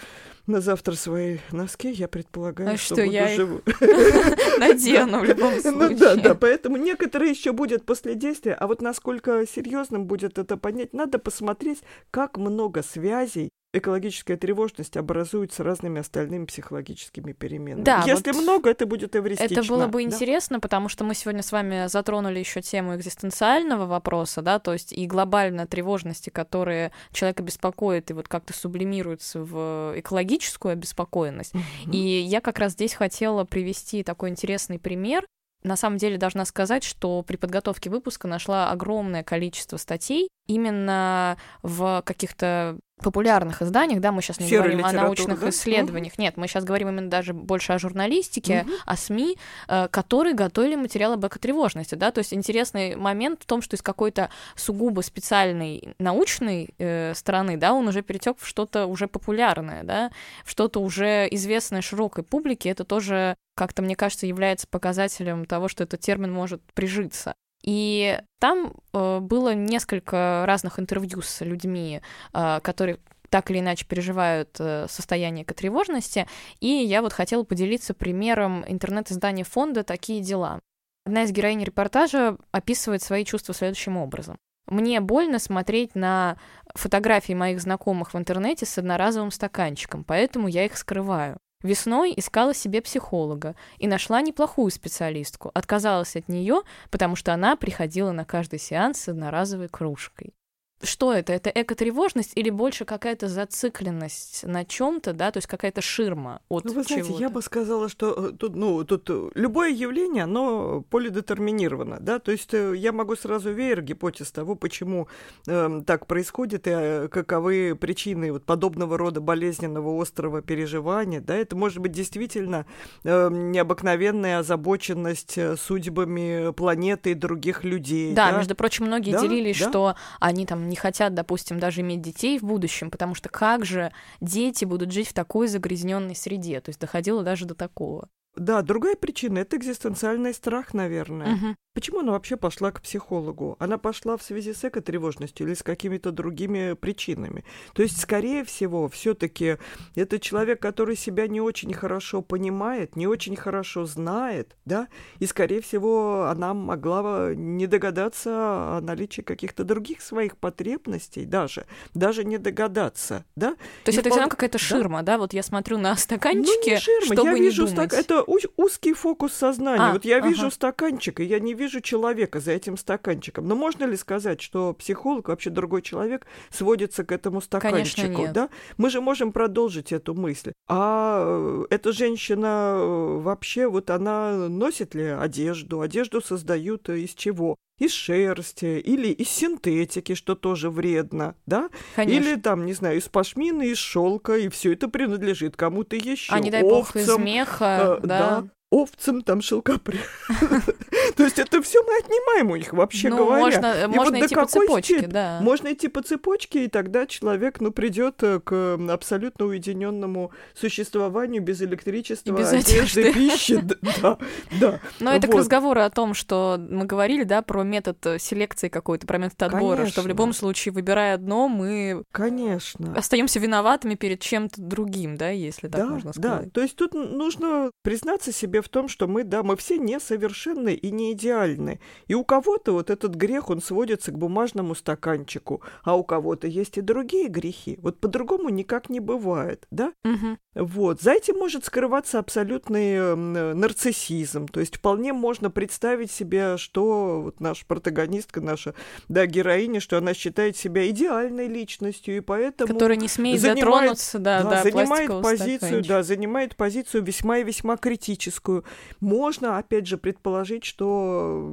на 0.46 0.62
завтра 0.62 0.94
свои 0.94 1.36
носки, 1.52 1.90
я 1.90 2.08
предполагаю, 2.08 2.74
а 2.74 2.76
что, 2.78 2.94
что 2.94 3.02
я 3.02 3.28
живу. 3.28 3.60
надену 4.58 5.20
в 5.20 5.24
любом 5.24 5.60
случае. 5.60 5.74
Ну 5.74 5.96
да, 5.98 6.14
да, 6.14 6.34
поэтому 6.34 6.76
некоторые 6.76 7.30
еще 7.30 7.52
будет 7.52 7.84
после 7.84 8.14
действия, 8.14 8.54
а 8.54 8.66
вот 8.66 8.80
насколько 8.80 9.46
серьезным 9.46 10.06
будет 10.06 10.38
это 10.38 10.56
понять, 10.56 10.94
надо 10.94 11.18
посмотреть, 11.18 11.73
как 12.10 12.36
много 12.38 12.82
связей 12.82 13.50
экологическая 13.74 14.36
тревожность 14.36 14.96
образуется 14.96 15.64
разными 15.64 16.00
остальными 16.00 16.46
психологическими 16.46 17.32
переменами. 17.32 17.84
Да, 17.84 18.04
Если 18.06 18.32
вот 18.32 18.42
много, 18.42 18.70
это 18.70 18.86
будет 18.86 19.16
эвристично. 19.16 19.60
Это 19.60 19.68
было 19.68 19.86
бы 19.86 19.98
да? 19.98 20.02
интересно, 20.02 20.60
потому 20.60 20.88
что 20.88 21.04
мы 21.04 21.14
сегодня 21.14 21.42
с 21.42 21.50
вами 21.50 21.88
затронули 21.88 22.38
еще 22.38 22.62
тему 22.62 22.94
экзистенциального 22.94 23.86
вопроса, 23.86 24.42
да, 24.42 24.58
то 24.60 24.72
есть 24.72 24.92
и 24.92 25.06
глобально 25.06 25.66
тревожности, 25.66 26.30
которые 26.30 26.92
человека 27.12 27.42
беспокоит 27.42 28.10
и 28.10 28.14
вот 28.14 28.28
как-то 28.28 28.52
сублимируются 28.52 29.40
в 29.40 29.94
экологическую 29.96 30.72
обеспокоенность. 30.72 31.54
Mm-hmm. 31.54 31.92
И 31.92 32.20
я 32.20 32.40
как 32.40 32.58
раз 32.58 32.72
здесь 32.72 32.94
хотела 32.94 33.44
привести 33.44 34.04
такой 34.04 34.30
интересный 34.30 34.78
пример 34.78 35.26
на 35.64 35.76
самом 35.76 35.96
деле 35.96 36.18
должна 36.18 36.44
сказать, 36.44 36.84
что 36.84 37.22
при 37.22 37.36
подготовке 37.36 37.90
выпуска 37.90 38.28
нашла 38.28 38.70
огромное 38.70 39.24
количество 39.24 39.78
статей 39.78 40.28
именно 40.46 41.38
в 41.62 42.02
каких-то 42.04 42.78
популярных 43.02 43.60
изданиях, 43.60 44.00
да, 44.00 44.12
мы 44.12 44.22
сейчас 44.22 44.38
не 44.38 44.48
Серая 44.48 44.70
говорим 44.70 44.86
о 44.86 44.92
научных 44.92 45.40
да? 45.40 45.50
исследованиях, 45.50 46.16
нет, 46.18 46.36
мы 46.36 46.46
сейчас 46.46 46.64
говорим 46.64 46.88
именно 46.88 47.10
даже 47.10 47.34
больше 47.34 47.72
о 47.72 47.78
журналистике, 47.78 48.62
угу. 48.66 48.72
о 48.86 48.96
СМИ, 48.96 49.36
э, 49.68 49.88
которые 49.88 50.34
готовили 50.34 50.76
материал 50.76 51.12
об 51.12 51.26
экотревожности, 51.26 51.96
да, 51.96 52.10
то 52.12 52.20
есть 52.20 52.32
интересный 52.32 52.94
момент 52.96 53.42
в 53.42 53.46
том, 53.46 53.62
что 53.62 53.76
из 53.76 53.82
какой-то 53.82 54.30
сугубо 54.54 55.00
специальной 55.00 55.94
научной 55.98 56.70
э, 56.78 57.14
стороны, 57.14 57.56
да, 57.56 57.72
он 57.72 57.88
уже 57.88 58.02
перетек 58.02 58.38
в 58.38 58.46
что-то 58.46 58.86
уже 58.86 59.08
популярное, 59.08 59.82
да, 59.82 60.10
в 60.44 60.50
что-то 60.50 60.80
уже 60.80 61.28
известное 61.30 61.82
широкой 61.82 62.22
публике, 62.22 62.70
это 62.70 62.84
тоже 62.84 63.36
как-то, 63.56 63.82
мне 63.82 63.96
кажется, 63.96 64.26
является 64.26 64.66
показателем 64.66 65.46
того, 65.46 65.68
что 65.68 65.84
этот 65.84 66.00
термин 66.00 66.32
может 66.32 66.62
прижиться. 66.74 67.34
И 67.64 68.20
там 68.40 68.74
э, 68.92 69.20
было 69.20 69.54
несколько 69.54 70.44
разных 70.46 70.78
интервью 70.78 71.22
с 71.22 71.40
людьми, 71.42 72.02
э, 72.34 72.60
которые 72.62 72.98
так 73.30 73.50
или 73.50 73.60
иначе 73.60 73.86
переживают 73.86 74.54
э, 74.60 74.86
состояние 74.88 75.44
экотревожности, 75.44 76.28
и 76.60 76.68
я 76.68 77.00
вот 77.00 77.14
хотела 77.14 77.42
поделиться 77.42 77.94
примером 77.94 78.64
интернет-издания 78.68 79.44
фонда 79.44 79.82
«Такие 79.82 80.20
дела». 80.20 80.60
Одна 81.06 81.22
из 81.24 81.32
героинь 81.32 81.64
репортажа 81.64 82.36
описывает 82.52 83.02
свои 83.02 83.24
чувства 83.24 83.54
следующим 83.54 83.96
образом. 83.96 84.36
Мне 84.66 85.00
больно 85.00 85.38
смотреть 85.38 85.94
на 85.94 86.38
фотографии 86.74 87.32
моих 87.32 87.60
знакомых 87.60 88.14
в 88.14 88.18
интернете 88.18 88.66
с 88.66 88.78
одноразовым 88.78 89.30
стаканчиком, 89.30 90.04
поэтому 90.04 90.48
я 90.48 90.64
их 90.64 90.76
скрываю. 90.76 91.38
Весной 91.64 92.12
искала 92.14 92.52
себе 92.52 92.82
психолога 92.82 93.56
и 93.78 93.88
нашла 93.88 94.20
неплохую 94.20 94.70
специалистку. 94.70 95.50
Отказалась 95.54 96.14
от 96.14 96.28
нее, 96.28 96.60
потому 96.90 97.16
что 97.16 97.32
она 97.32 97.56
приходила 97.56 98.12
на 98.12 98.26
каждый 98.26 98.58
сеанс 98.58 99.00
с 99.00 99.08
одноразовой 99.08 99.68
кружкой 99.68 100.34
что 100.82 101.12
это? 101.12 101.32
Это 101.32 101.50
экотревожность 101.50 102.32
или 102.34 102.50
больше 102.50 102.84
какая-то 102.84 103.28
зацикленность 103.28 104.44
на 104.44 104.64
чем-то, 104.64 105.12
да, 105.12 105.30
то 105.30 105.38
есть 105.38 105.46
какая-то 105.46 105.80
ширма 105.80 106.40
от 106.48 106.64
Ну, 106.64 106.72
вы 106.72 106.82
знаете, 106.82 107.08
чего-то? 107.08 107.22
я 107.22 107.30
бы 107.30 107.42
сказала, 107.42 107.88
что 107.88 108.30
э, 108.30 108.32
тут, 108.32 108.56
ну, 108.56 108.84
тут 108.84 109.08
э, 109.08 109.30
любое 109.34 109.70
явление, 109.70 110.24
оно 110.24 110.82
полидетерминировано, 110.90 111.98
да, 112.00 112.18
то 112.18 112.32
есть 112.32 112.52
э, 112.54 112.74
я 112.76 112.92
могу 112.92 113.16
сразу 113.16 113.52
веер 113.52 113.82
гипотез 113.82 114.30
того, 114.32 114.56
почему 114.56 115.08
э, 115.46 115.80
так 115.86 116.06
происходит 116.06 116.66
и 116.66 117.08
каковы 117.08 117.76
причины 117.80 118.32
вот 118.32 118.44
подобного 118.44 118.98
рода 118.98 119.20
болезненного 119.20 120.00
острого 120.00 120.42
переживания, 120.42 121.20
да, 121.20 121.36
это 121.36 121.56
может 121.56 121.78
быть 121.78 121.92
действительно 121.92 122.66
э, 123.04 123.28
необыкновенная 123.30 124.40
озабоченность 124.40 125.38
судьбами 125.58 126.52
планеты 126.52 127.12
и 127.12 127.14
других 127.14 127.64
людей. 127.64 128.12
Да, 128.12 128.32
да? 128.32 128.38
между 128.38 128.54
прочим, 128.54 128.86
многие 128.86 129.12
да, 129.12 129.20
делились, 129.20 129.60
да. 129.60 129.68
что 129.68 129.94
они 130.20 130.46
там 130.46 130.63
не 130.68 130.76
хотят, 130.76 131.14
допустим, 131.14 131.58
даже 131.58 131.80
иметь 131.80 132.02
детей 132.02 132.38
в 132.38 132.42
будущем, 132.42 132.90
потому 132.90 133.14
что 133.14 133.28
как 133.28 133.64
же 133.64 133.92
дети 134.20 134.64
будут 134.64 134.92
жить 134.92 135.08
в 135.08 135.12
такой 135.12 135.48
загрязненной 135.48 136.16
среде? 136.16 136.60
То 136.60 136.70
есть 136.70 136.80
доходило 136.80 137.22
даже 137.22 137.46
до 137.46 137.54
такого. 137.54 138.08
Да, 138.36 138.62
другая 138.62 138.96
причина 138.96 139.38
это 139.38 139.56
экзистенциальный 139.56 140.34
страх, 140.34 140.74
наверное. 140.74 141.34
Угу. 141.34 141.56
Почему 141.74 142.00
она 142.00 142.12
вообще 142.12 142.36
пошла 142.36 142.70
к 142.70 142.80
психологу? 142.80 143.56
Она 143.58 143.78
пошла 143.78 144.16
в 144.16 144.22
связи 144.22 144.54
с 144.54 144.64
экотревожностью 144.64 145.46
или 145.46 145.54
с 145.54 145.62
какими-то 145.64 146.12
другими 146.12 146.74
причинами? 146.74 147.44
То 147.74 147.82
есть, 147.82 148.00
скорее 148.00 148.44
всего, 148.44 148.88
все-таки 148.88 149.56
это 149.96 150.20
человек, 150.20 150.62
который 150.62 150.94
себя 150.94 151.26
не 151.26 151.40
очень 151.40 151.72
хорошо 151.72 152.22
понимает, 152.22 152.94
не 152.94 153.08
очень 153.08 153.34
хорошо 153.34 153.86
знает, 153.86 154.56
да, 154.64 154.86
и, 155.18 155.26
скорее 155.26 155.60
всего, 155.60 156.26
она 156.26 156.54
могла 156.54 157.34
не 157.34 157.66
догадаться 157.66 158.30
о 158.76 158.80
наличии 158.80 159.22
каких-то 159.22 159.64
других 159.64 160.00
своих 160.00 160.36
потребностей 160.36 161.24
даже, 161.24 161.66
даже 161.92 162.24
не 162.24 162.38
догадаться, 162.38 163.24
да? 163.34 163.54
То 163.84 163.88
есть 163.88 163.98
и 163.98 164.00
это 164.00 164.10
все 164.10 164.18
равно 164.18 164.30
какая-то 164.30 164.58
ширма, 164.58 165.02
да? 165.02 165.18
Вот 165.18 165.32
я 165.32 165.42
смотрю 165.42 165.78
на 165.78 165.96
стаканчики, 165.96 166.68
ну, 166.68 166.74
не 166.74 166.80
ширма, 166.80 167.14
чтобы 167.14 167.28
я 167.30 167.34
вижу 167.34 167.66
не 167.66 167.72
думать. 167.72 167.90
стак... 167.90 168.00
это 168.00 168.23
узкий 168.56 168.92
фокус 168.92 169.32
сознания. 169.32 169.90
А, 169.90 169.92
вот 169.92 170.04
я 170.04 170.20
вижу 170.20 170.46
ага. 170.46 170.50
стаканчик, 170.50 171.20
и 171.20 171.24
я 171.24 171.40
не 171.40 171.54
вижу 171.54 171.80
человека 171.80 172.40
за 172.40 172.52
этим 172.52 172.76
стаканчиком. 172.76 173.46
Но 173.46 173.54
можно 173.54 173.84
ли 173.84 173.96
сказать, 173.96 174.40
что 174.40 174.72
психолог, 174.72 175.28
вообще 175.28 175.50
другой 175.50 175.82
человек, 175.82 176.26
сводится 176.50 177.04
к 177.04 177.12
этому 177.12 177.40
стаканчику? 177.40 178.02
Конечно, 178.02 178.22
нет. 178.22 178.32
Да? 178.32 178.48
Мы 178.76 178.90
же 178.90 179.00
можем 179.00 179.32
продолжить 179.32 179.92
эту 179.92 180.14
мысль. 180.14 180.52
А 180.68 181.22
э, 181.24 181.64
эта 181.70 181.92
женщина 181.92 182.74
э, 182.76 183.18
вообще, 183.20 183.68
вот 183.68 183.90
она 183.90 184.48
носит 184.48 184.94
ли 184.94 185.04
одежду? 185.04 185.80
Одежду 185.80 186.20
создают 186.20 186.88
э, 186.88 187.00
из 187.00 187.14
чего? 187.14 187.56
Из 187.78 187.92
шерсти 187.92 188.78
или 188.78 189.08
из 189.08 189.28
синтетики, 189.28 190.14
что 190.14 190.34
тоже 190.34 190.70
вредно, 190.70 191.34
да? 191.46 191.70
Конечно. 191.96 192.28
Или 192.28 192.40
там, 192.40 192.66
не 192.66 192.72
знаю, 192.72 192.98
из 192.98 193.08
пашмины, 193.08 193.68
из 193.70 193.78
шелка, 193.78 194.36
и 194.36 194.48
все 194.48 194.72
это 194.72 194.88
принадлежит 194.88 195.56
кому-то 195.56 195.96
еще. 195.96 196.32
А 196.32 196.40
не 196.40 196.50
дай 196.50 196.62
бог 196.62 196.94
из 196.94 197.16
меха, 197.18 197.98
э, 198.02 198.06
да. 198.06 198.44
Овцам, 198.74 199.22
там 199.22 199.40
шелкопряд. 199.40 200.00
То 201.16 201.22
есть 201.22 201.38
это 201.38 201.62
все 201.62 201.82
мы 201.82 201.96
отнимаем 201.98 202.50
у 202.50 202.56
них, 202.56 202.72
вообще 202.72 203.08
Ну, 203.08 203.18
говоря. 203.18 203.40
можно, 203.40 203.88
можно 203.88 204.20
идти 204.20 204.34
по 204.34 204.46
цепочке, 204.46 205.06
да. 205.06 205.38
Можно 205.40 205.72
идти 205.72 205.88
по 205.88 206.02
цепочке, 206.02 206.64
и 206.64 206.68
тогда 206.68 207.06
человек, 207.06 207.60
ну, 207.60 207.70
придет 207.70 208.16
к 208.44 208.78
абсолютно 208.90 209.46
уединенному 209.46 210.32
существованию 210.54 211.40
без 211.42 211.62
электричества, 211.62 212.32
без 212.32 212.52
одежды, 212.52 213.12
пищи. 213.14 213.62
Да, 214.02 214.18
да. 214.60 214.80
Но 214.98 215.12
это 215.12 215.28
к 215.28 215.34
разговору 215.34 215.80
о 215.80 215.90
том, 215.90 216.14
что 216.14 216.58
мы 216.58 216.84
говорили, 216.84 217.22
да, 217.22 217.42
про 217.42 217.62
метод 217.62 218.04
э, 218.06 218.18
селекции 218.18 218.68
какой-то, 218.68 219.06
про 219.06 219.18
метод 219.18 219.42
отбора, 219.44 219.86
что 219.86 220.02
в 220.02 220.06
любом 220.08 220.32
случае, 220.32 220.72
выбирая 220.72 221.14
одно, 221.14 221.48
мы 221.48 222.02
Конечно. 222.10 222.94
остаемся 222.96 223.38
виноватыми 223.38 223.94
перед 223.94 224.20
чем-то 224.20 224.60
другим, 224.60 225.16
да, 225.16 225.30
если 225.30 225.68
так 225.68 225.80
да, 225.80 225.86
можно 225.86 226.12
да. 226.16 226.20
сказать. 226.20 226.52
То 226.52 226.60
есть 226.60 226.76
тут 226.76 226.94
нужно 226.94 227.70
признаться 227.82 228.32
себе 228.32 228.63
в 228.64 228.68
том, 228.68 228.88
что 228.88 229.06
мы, 229.06 229.24
да, 229.24 229.42
мы 229.42 229.56
все 229.56 229.78
несовершенны 229.78 230.74
и 230.74 230.90
не 230.90 231.12
идеальны. 231.12 231.80
И 232.06 232.14
у 232.14 232.24
кого-то 232.24 232.72
вот 232.72 232.90
этот 232.90 233.14
грех, 233.14 233.50
он 233.50 233.60
сводится 233.60 234.10
к 234.12 234.18
бумажному 234.18 234.74
стаканчику, 234.74 235.62
а 235.82 235.96
у 235.96 236.04
кого-то 236.04 236.46
есть 236.46 236.78
и 236.78 236.80
другие 236.80 237.28
грехи. 237.28 237.78
Вот 237.82 238.00
по-другому 238.00 238.48
никак 238.48 238.88
не 238.88 239.00
бывает, 239.00 239.66
да? 239.70 239.92
Мгм. 240.04 240.38
Вот. 240.54 241.00
За 241.02 241.12
этим 241.12 241.36
может 241.36 241.64
скрываться 241.64 242.18
абсолютный 242.20 243.16
нарциссизм. 243.54 244.46
То 244.48 244.60
есть 244.60 244.76
вполне 244.76 245.12
можно 245.12 245.50
представить 245.50 246.10
себе, 246.10 246.56
что 246.58 247.22
вот 247.22 247.40
наша 247.40 247.66
протагонистка, 247.66 248.40
наша 248.40 248.74
да, 249.08 249.26
героиня, 249.26 249.80
что 249.80 249.98
она 249.98 250.14
считает 250.14 250.56
себя 250.56 250.88
идеальной 250.88 251.48
личностью, 251.48 252.16
и 252.16 252.20
поэтому 252.20 252.72
Которая 252.72 252.96
не 252.96 253.08
смеет 253.08 253.40
занимает- 253.40 253.58
затронуться, 253.64 254.18
да, 254.18 254.42
да, 254.42 254.50
да, 254.50 254.62
занимает 254.62 255.22
позицию, 255.22 255.58
стаканчика. 255.58 255.88
да, 255.88 256.02
занимает 256.02 256.56
позицию 256.56 257.02
весьма 257.02 257.38
и 257.38 257.44
весьма 257.44 257.76
критическую. 257.76 258.53
Можно, 259.00 259.58
опять 259.58 259.86
же, 259.86 259.96
предположить, 259.96 260.64
что 260.64 261.52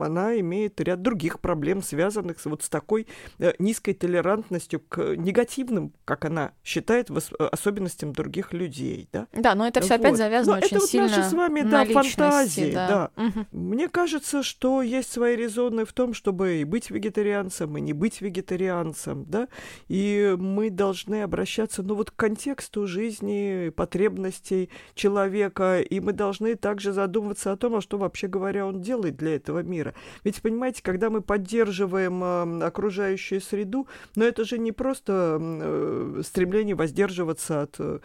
она 0.00 0.38
имеет 0.40 0.80
ряд 0.80 1.02
других 1.02 1.40
проблем, 1.40 1.82
связанных 1.82 2.40
с, 2.40 2.46
вот 2.46 2.62
с 2.62 2.68
такой 2.68 3.06
э, 3.38 3.52
низкой 3.58 3.94
толерантностью 3.94 4.80
к 4.80 5.16
негативным, 5.16 5.92
как 6.04 6.24
она 6.24 6.52
считает, 6.64 7.10
э, 7.10 7.44
особенностям 7.44 8.12
других 8.12 8.52
людей, 8.52 9.08
да. 9.12 9.26
Да, 9.32 9.54
но 9.54 9.66
это 9.66 9.80
все 9.80 9.94
опять 9.94 10.10
Вот. 10.10 10.18
завязано 10.18 10.52
Но 10.52 10.58
очень 10.58 10.66
это 10.68 10.80
вот 10.80 10.90
сильно 10.90 11.08
наши 11.08 11.22
с 11.22 11.32
вами, 11.32 11.60
на 11.60 11.84
да, 11.84 11.84
фантазии, 11.84 12.72
да. 12.72 13.10
да. 13.16 13.22
Мгм. 13.22 13.46
Мне 13.52 13.88
кажется, 13.88 14.42
что 14.42 14.82
есть 14.82 15.12
свои 15.12 15.36
резоны 15.36 15.84
в 15.84 15.92
том, 15.92 16.14
чтобы 16.14 16.56
и 16.56 16.64
быть 16.64 16.90
вегетарианцем, 16.90 17.76
и 17.76 17.80
не 17.80 17.92
быть 17.92 18.20
вегетарианцем, 18.20 19.24
да, 19.26 19.48
и 19.88 20.36
мы 20.38 20.70
должны 20.70 21.22
обращаться, 21.22 21.82
ну, 21.82 21.94
вот 21.94 22.10
к 22.10 22.16
контексту 22.16 22.86
жизни, 22.86 23.70
потребностей 23.70 24.70
человека, 24.94 25.80
и 25.80 26.00
мы 26.00 26.12
должны 26.12 26.29
также 26.60 26.92
задумываться 26.92 27.52
о 27.52 27.56
том, 27.56 27.76
а 27.76 27.80
что 27.80 27.98
вообще 27.98 28.28
говоря 28.28 28.66
он 28.66 28.80
делает 28.80 29.16
для 29.16 29.36
этого 29.36 29.62
мира. 29.62 29.94
Ведь, 30.24 30.40
понимаете, 30.42 30.82
когда 30.82 31.10
мы 31.10 31.20
поддерживаем 31.20 32.22
э, 32.22 32.64
окружающую 32.64 33.40
среду, 33.40 33.86
но 34.16 34.24
это 34.24 34.44
же 34.44 34.58
не 34.58 34.72
просто 34.72 35.38
э, 35.40 36.22
стремление 36.24 36.74
воздерживаться 36.74 37.62
от 37.62 37.76
э, 37.78 38.00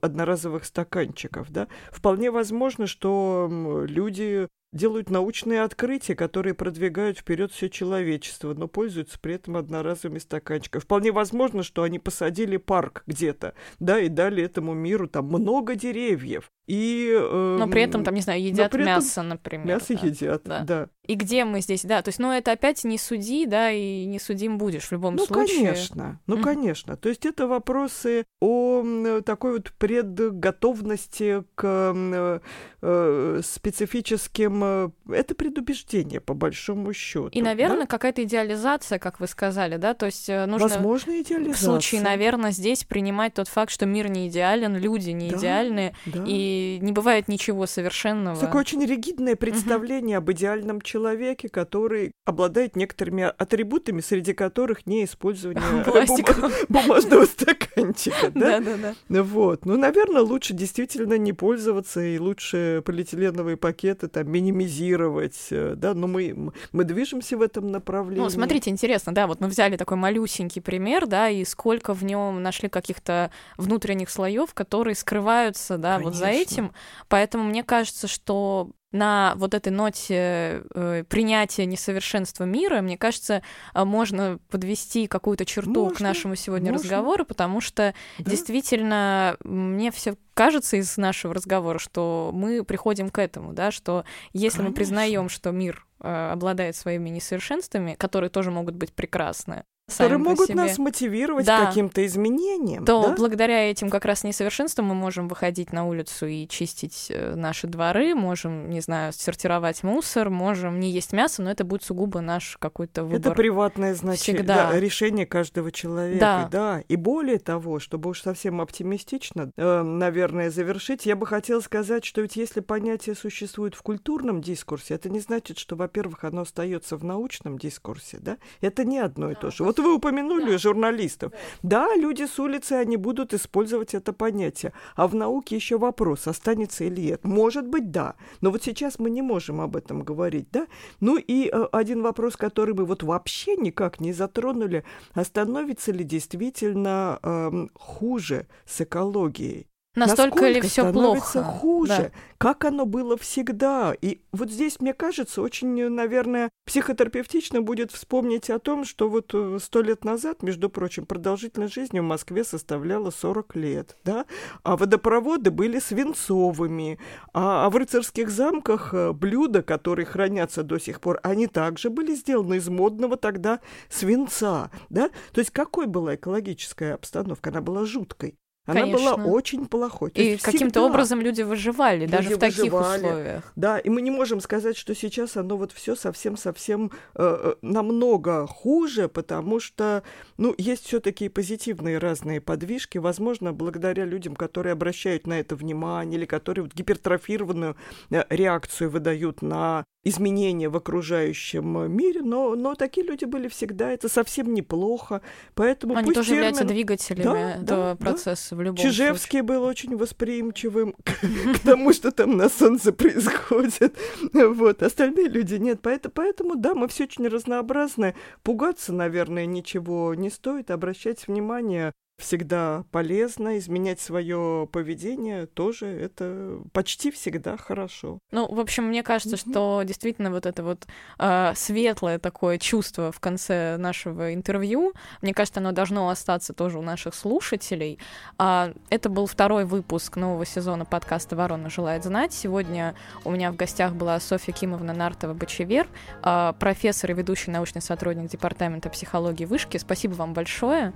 одноразовых 0.00 0.64
стаканчиков, 0.64 1.50
да. 1.50 1.68
Вполне 1.92 2.30
возможно, 2.30 2.86
что 2.86 3.48
люди 3.88 4.48
делают 4.72 5.10
научные 5.10 5.62
открытия, 5.62 6.14
которые 6.14 6.54
продвигают 6.54 7.18
вперед 7.18 7.52
все 7.52 7.68
человечество, 7.68 8.54
но 8.54 8.68
пользуются 8.68 9.18
при 9.18 9.34
этом 9.34 9.56
одноразовыми 9.56 10.18
стаканчиками. 10.18 10.80
Вполне 10.80 11.12
возможно, 11.12 11.62
что 11.62 11.82
они 11.82 11.98
посадили 11.98 12.56
парк 12.56 13.02
где-то, 13.06 13.54
да, 13.78 14.00
и 14.00 14.08
дали 14.08 14.42
этому 14.42 14.74
миру 14.74 15.08
там 15.08 15.26
много 15.26 15.74
деревьев. 15.74 16.50
И, 16.66 17.10
э, 17.12 17.56
но 17.58 17.66
при 17.66 17.82
этом, 17.82 18.04
там, 18.04 18.14
не 18.14 18.20
знаю, 18.20 18.40
едят 18.42 18.72
мясо, 18.74 19.22
например. 19.22 19.66
Мясо 19.66 19.94
да. 19.94 20.06
едят, 20.06 20.42
да. 20.44 20.60
да. 20.64 20.88
И 21.10 21.16
где 21.16 21.44
мы 21.44 21.60
здесь, 21.60 21.82
да, 21.82 22.02
то 22.02 22.10
есть, 22.10 22.20
ну, 22.20 22.30
это 22.30 22.52
опять 22.52 22.84
не 22.84 22.96
суди, 22.96 23.44
да, 23.44 23.72
и 23.72 24.04
не 24.04 24.20
судим 24.20 24.58
будешь 24.58 24.84
в 24.84 24.92
любом 24.92 25.16
ну, 25.16 25.26
случае. 25.26 25.58
Ну, 25.58 25.64
конечно, 25.64 26.20
ну, 26.28 26.36
mm. 26.36 26.42
конечно. 26.44 26.96
То 26.96 27.08
есть 27.08 27.26
это 27.26 27.48
вопросы 27.48 28.26
о 28.40 29.20
такой 29.26 29.54
вот 29.54 29.72
предготовности 29.72 31.42
к 31.56 31.64
э, 31.66 32.40
э, 32.82 33.40
специфическим... 33.42 34.62
Э, 34.62 34.90
это 35.08 35.34
предубеждение, 35.34 36.20
по 36.20 36.32
большому 36.32 36.92
счету. 36.92 37.26
И, 37.32 37.42
наверное, 37.42 37.80
да? 37.80 37.86
какая-то 37.86 38.22
идеализация, 38.22 39.00
как 39.00 39.18
вы 39.18 39.26
сказали, 39.26 39.78
да, 39.78 39.94
то 39.94 40.06
есть 40.06 40.28
э, 40.28 40.46
нужно... 40.46 40.68
Возможно, 40.68 41.20
идеализация. 41.20 41.54
В 41.54 41.58
случае, 41.58 42.02
наверное, 42.02 42.52
здесь 42.52 42.84
принимать 42.84 43.34
тот 43.34 43.48
факт, 43.48 43.72
что 43.72 43.84
мир 43.84 44.08
не 44.08 44.28
идеален, 44.28 44.76
люди 44.76 45.10
не 45.10 45.30
да, 45.30 45.38
идеальны, 45.38 45.92
да. 46.06 46.22
и 46.24 46.78
не 46.80 46.92
бывает 46.92 47.26
ничего 47.26 47.66
совершенного. 47.66 48.36
Такое 48.36 48.60
очень 48.60 48.84
ригидное 48.86 49.34
представление 49.34 50.18
угу. 50.18 50.26
об 50.26 50.30
идеальном 50.30 50.80
человеке 50.80 50.99
человеке, 51.00 51.48
который 51.48 52.12
обладает 52.24 52.76
некоторыми 52.76 53.24
атрибутами, 53.24 54.00
среди 54.00 54.34
которых 54.34 54.86
не 54.86 55.04
использование 55.04 55.62
бумажного 56.68 57.24
стаканчика. 57.24 58.30
Да, 58.34 58.60
да, 58.60 58.94
да. 59.08 59.22
Вот. 59.22 59.64
Ну, 59.64 59.76
наверное, 59.76 60.22
лучше 60.22 60.52
действительно 60.52 61.18
не 61.18 61.32
пользоваться, 61.32 62.00
и 62.00 62.18
лучше 62.18 62.82
полиэтиленовые 62.84 63.56
пакеты 63.56 64.08
там 64.08 64.30
минимизировать, 64.30 65.48
э, 65.50 65.74
да, 65.76 65.94
но 65.94 66.06
мы, 66.06 66.52
мы 66.72 66.84
движемся 66.84 67.36
в 67.36 67.42
этом 67.42 67.68
направлении. 67.68 68.22
Ну, 68.22 68.30
смотрите, 68.30 68.70
интересно, 68.70 69.14
да, 69.14 69.26
вот 69.26 69.40
мы 69.40 69.48
взяли 69.48 69.76
такой 69.76 69.96
малюсенький 69.96 70.60
пример, 70.60 71.06
да, 71.06 71.28
и 71.30 71.44
сколько 71.44 71.94
в 71.94 72.04
нем 72.04 72.42
нашли 72.42 72.68
каких-то 72.68 73.30
внутренних 73.56 74.10
слоев, 74.10 74.52
которые 74.54 74.94
скрываются, 74.94 75.78
да, 75.78 75.96
Конечно. 75.96 76.10
вот 76.10 76.18
за 76.18 76.26
этим. 76.26 76.72
Поэтому 77.08 77.44
мне 77.44 77.64
кажется, 77.64 78.06
что 78.06 78.70
на 78.92 79.34
вот 79.36 79.54
этой 79.54 79.70
ноте 79.70 80.62
э, 80.74 81.04
принятия 81.08 81.66
несовершенства 81.66 82.44
мира, 82.44 82.80
мне 82.80 82.98
кажется, 82.98 83.42
э, 83.74 83.84
можно 83.84 84.38
подвести 84.50 85.06
какую-то 85.06 85.44
черту 85.44 85.84
можно, 85.84 85.96
к 85.96 86.00
нашему 86.00 86.34
сегодня 86.34 86.72
можно. 86.72 86.84
разговору, 86.84 87.24
потому 87.24 87.60
что 87.60 87.94
да? 88.18 88.30
действительно 88.30 89.36
мне 89.44 89.90
все 89.90 90.16
кажется 90.34 90.76
из 90.76 90.96
нашего 90.96 91.34
разговора, 91.34 91.78
что 91.78 92.30
мы 92.32 92.64
приходим 92.64 93.10
к 93.10 93.18
этому, 93.18 93.52
да, 93.52 93.70
что 93.70 94.04
если 94.32 94.58
Конечно. 94.58 94.70
мы 94.70 94.74
признаем, 94.74 95.28
что 95.28 95.50
мир 95.50 95.86
э, 96.00 96.30
обладает 96.32 96.74
своими 96.74 97.10
несовершенствами, 97.10 97.94
которые 97.94 98.30
тоже 98.30 98.50
могут 98.50 98.74
быть 98.74 98.92
прекрасны, 98.92 99.64
которые 99.90 100.18
могут 100.18 100.46
себе. 100.48 100.56
нас 100.56 100.78
мотивировать 100.78 101.46
да. 101.46 101.66
каким-то 101.66 102.04
изменениям. 102.06 102.84
То 102.84 103.08
да? 103.08 103.14
благодаря 103.14 103.70
этим 103.70 103.90
как 103.90 104.04
раз 104.04 104.24
несовершенствам 104.24 104.86
мы 104.86 104.94
можем 104.94 105.28
выходить 105.28 105.72
на 105.72 105.86
улицу 105.86 106.26
и 106.26 106.46
чистить 106.46 107.06
э, 107.10 107.34
наши 107.34 107.66
дворы, 107.66 108.14
можем, 108.14 108.70
не 108.70 108.80
знаю, 108.80 109.12
сортировать 109.12 109.82
мусор, 109.82 110.30
можем 110.30 110.80
не 110.80 110.90
есть 110.90 111.12
мясо, 111.12 111.42
но 111.42 111.50
это 111.50 111.64
будет 111.64 111.82
сугубо 111.82 112.20
наш 112.20 112.56
какой-то 112.58 113.04
выбор. 113.04 113.18
Это 113.18 113.30
приватное 113.32 113.94
значение, 113.94 114.42
да, 114.42 114.78
решение 114.78 115.26
каждого 115.26 115.72
человека, 115.72 116.20
да. 116.20 116.48
да. 116.50 116.82
И 116.88 116.96
более 116.96 117.38
того, 117.38 117.78
чтобы 117.78 118.10
уж 118.10 118.22
совсем 118.22 118.60
оптимистично, 118.60 119.50
э, 119.56 119.82
наверное, 119.82 120.50
завершить, 120.50 121.06
я 121.06 121.16
бы 121.16 121.26
хотела 121.26 121.60
сказать, 121.60 122.04
что 122.04 122.20
ведь 122.20 122.36
если 122.36 122.60
понятие 122.60 123.14
существует 123.14 123.74
в 123.74 123.82
культурном 123.82 124.40
дискурсе, 124.40 124.94
это 124.94 125.08
не 125.08 125.20
значит, 125.20 125.58
что, 125.58 125.76
во-первых, 125.76 126.24
оно 126.24 126.42
остается 126.42 126.96
в 126.96 127.04
научном 127.04 127.58
дискурсе, 127.58 128.18
да? 128.20 128.38
Это 128.60 128.84
не 128.84 128.98
одно 128.98 129.30
и 129.30 129.34
то 129.34 129.50
же. 129.50 129.64
Вот 129.64 129.79
вы 129.80 129.94
упомянули 129.94 130.52
да. 130.52 130.58
журналистов. 130.58 131.32
Да. 131.62 131.86
да, 131.86 131.96
люди 131.96 132.26
с 132.26 132.38
улицы, 132.38 132.72
они 132.74 132.96
будут 132.96 133.34
использовать 133.34 133.94
это 133.94 134.12
понятие. 134.12 134.72
А 134.96 135.06
в 135.06 135.14
науке 135.14 135.56
еще 135.56 135.78
вопрос, 135.78 136.26
останется 136.26 136.84
или 136.84 137.00
нет. 137.00 137.24
Может 137.24 137.66
быть, 137.66 137.90
да. 137.90 138.14
Но 138.40 138.50
вот 138.50 138.62
сейчас 138.62 138.98
мы 138.98 139.10
не 139.10 139.22
можем 139.22 139.60
об 139.60 139.76
этом 139.76 140.02
говорить, 140.02 140.48
да? 140.52 140.66
Ну 141.00 141.16
и 141.16 141.48
э, 141.48 141.66
один 141.72 142.02
вопрос, 142.02 142.36
который 142.36 142.74
мы 142.74 142.84
вот 142.84 143.02
вообще 143.02 143.56
никак 143.56 144.00
не 144.00 144.12
затронули, 144.12 144.84
остановится 145.14 145.92
ли 145.92 146.04
действительно 146.04 147.18
э, 147.22 147.66
хуже 147.74 148.46
с 148.66 148.80
экологией? 148.80 149.69
Настолько 149.96 150.46
ли 150.48 150.60
все 150.60 150.92
плохо? 150.92 151.42
хуже? 151.42 151.88
Да. 151.88 152.10
Как 152.38 152.64
оно 152.64 152.86
было 152.86 153.16
всегда? 153.18 153.92
И 154.00 154.20
вот 154.32 154.50
здесь, 154.50 154.80
мне 154.80 154.94
кажется, 154.94 155.42
очень, 155.42 155.88
наверное, 155.88 156.50
психотерапевтично 156.64 157.60
будет 157.60 157.90
вспомнить 157.90 158.50
о 158.50 158.60
том, 158.60 158.84
что 158.84 159.08
вот 159.08 159.32
э, 159.34 159.58
сто 159.60 159.82
лет 159.82 160.04
назад, 160.04 160.42
между 160.42 160.70
прочим, 160.70 161.06
продолжительность 161.06 161.74
жизни 161.74 161.98
в 161.98 162.04
Москве 162.04 162.44
составляла 162.44 163.10
40 163.10 163.56
лет, 163.56 163.96
да? 164.04 164.26
А 164.62 164.76
водопроводы 164.76 165.50
были 165.50 165.80
свинцовыми, 165.80 166.98
а, 167.34 167.66
а 167.66 167.70
в 167.70 167.76
рыцарских 167.76 168.30
замках 168.30 168.94
э, 168.94 169.12
блюда, 169.12 169.62
которые 169.62 170.06
хранятся 170.06 170.62
до 170.62 170.78
сих 170.78 171.00
пор, 171.00 171.18
они 171.24 171.48
также 171.48 171.90
были 171.90 172.14
сделаны 172.14 172.58
из 172.58 172.68
модного 172.68 173.16
тогда 173.16 173.60
свинца, 173.88 174.70
да? 174.88 175.10
То 175.32 175.40
есть 175.40 175.50
какой 175.50 175.86
была 175.86 176.14
экологическая 176.14 176.94
обстановка? 176.94 177.50
Она 177.50 177.60
была 177.60 177.84
жуткой. 177.84 178.39
Она 178.66 178.82
Конечно. 178.82 179.16
была 179.16 179.32
очень 179.32 179.66
плохой. 179.66 180.10
То 180.10 180.20
и 180.20 180.36
каким-то 180.36 180.82
образом 180.82 181.20
люди 181.20 181.42
выживали, 181.42 182.00
люди 182.00 182.12
даже 182.12 182.34
в 182.36 182.38
таких 182.38 182.72
условиях. 182.72 183.52
Да, 183.56 183.78
и 183.78 183.88
мы 183.88 184.02
не 184.02 184.10
можем 184.10 184.40
сказать, 184.40 184.76
что 184.76 184.94
сейчас 184.94 185.36
оно 185.36 185.56
вот 185.56 185.72
все 185.72 185.96
совсем-совсем 185.96 186.92
э, 187.14 187.38
э, 187.42 187.54
намного 187.62 188.46
хуже, 188.46 189.08
потому 189.08 189.60
что, 189.60 190.02
ну, 190.40 190.54
есть 190.56 190.86
все-таки 190.86 191.28
позитивные 191.28 191.98
разные 191.98 192.40
подвижки, 192.40 192.96
возможно, 192.96 193.52
благодаря 193.52 194.06
людям, 194.06 194.34
которые 194.34 194.72
обращают 194.72 195.26
на 195.26 195.38
это 195.38 195.54
внимание 195.54 196.18
или 196.18 196.24
которые 196.24 196.64
вот 196.64 196.72
гипертрофированную 196.72 197.76
э, 198.10 198.24
реакцию 198.30 198.88
выдают 198.88 199.42
на 199.42 199.84
изменения 200.02 200.70
в 200.70 200.76
окружающем 200.76 201.92
мире, 201.92 202.22
но, 202.22 202.54
но 202.54 202.74
такие 202.74 203.06
люди 203.06 203.26
были 203.26 203.48
всегда, 203.48 203.90
это 203.90 204.08
совсем 204.08 204.54
неплохо, 204.54 205.20
поэтому 205.54 205.94
Они 205.94 206.12
тоже 206.12 206.28
термин... 206.28 206.36
являются 206.36 206.64
двигателями 206.64 207.22
да, 207.22 207.50
этого 207.56 207.82
да, 207.82 207.96
процесса 207.96 208.50
да. 208.50 208.56
в 208.56 208.62
любом 208.62 208.76
Чижевский 208.76 209.40
случае. 209.40 209.42
был 209.42 209.62
очень 209.64 209.96
восприимчивым 209.96 210.94
к 211.54 211.58
тому, 211.62 211.92
что 211.92 212.12
там 212.12 212.38
на 212.38 212.48
солнце 212.48 212.92
происходит, 212.94 213.94
вот, 214.32 214.82
остальные 214.82 215.28
люди 215.28 215.56
нет, 215.56 215.80
поэтому, 215.82 216.12
поэтому, 216.14 216.56
да, 216.56 216.74
мы 216.74 216.88
все 216.88 217.04
очень 217.04 217.28
разнообразны, 217.28 218.14
пугаться, 218.42 218.94
наверное, 218.94 219.44
ничего 219.44 220.14
не 220.14 220.29
стоит, 220.30 220.70
обращать 220.70 221.26
внимание 221.26 221.92
всегда 222.20 222.84
полезно, 222.90 223.58
изменять 223.58 224.00
свое 224.00 224.68
поведение 224.70 225.46
тоже 225.46 225.86
это 225.86 226.58
почти 226.72 227.10
всегда 227.10 227.56
хорошо. 227.56 228.18
Ну, 228.30 228.46
в 228.52 228.60
общем, 228.60 228.84
мне 228.84 229.02
кажется, 229.02 229.36
mm-hmm. 229.36 229.50
что 229.50 229.82
действительно 229.84 230.30
вот 230.30 230.46
это 230.46 230.62
вот 230.62 230.86
э, 231.18 231.52
светлое 231.56 232.18
такое 232.18 232.58
чувство 232.58 233.10
в 233.10 233.20
конце 233.20 233.76
нашего 233.76 234.34
интервью, 234.34 234.92
мне 235.22 235.34
кажется, 235.34 235.60
оно 235.60 235.72
должно 235.72 236.08
остаться 236.08 236.52
тоже 236.52 236.78
у 236.78 236.82
наших 236.82 237.14
слушателей. 237.14 237.98
А, 238.38 238.72
это 238.90 239.08
был 239.08 239.26
второй 239.26 239.64
выпуск 239.64 240.16
нового 240.16 240.46
сезона 240.46 240.84
подкаста 240.84 241.36
«Ворона 241.36 241.70
желает 241.70 242.04
знать». 242.04 242.32
Сегодня 242.32 242.94
у 243.24 243.30
меня 243.30 243.52
в 243.52 243.56
гостях 243.56 243.94
была 243.94 244.20
Софья 244.20 244.52
Кимовна 244.52 244.92
Нартова-Бочевер, 244.92 245.86
э, 246.22 246.52
профессор 246.58 247.10
и 247.10 247.14
ведущий 247.14 247.50
научный 247.50 247.82
сотрудник 247.82 248.30
Департамента 248.30 248.90
психологии 248.90 249.44
Вышки. 249.44 249.78
Спасибо 249.78 250.14
вам 250.14 250.34
большое. 250.34 250.92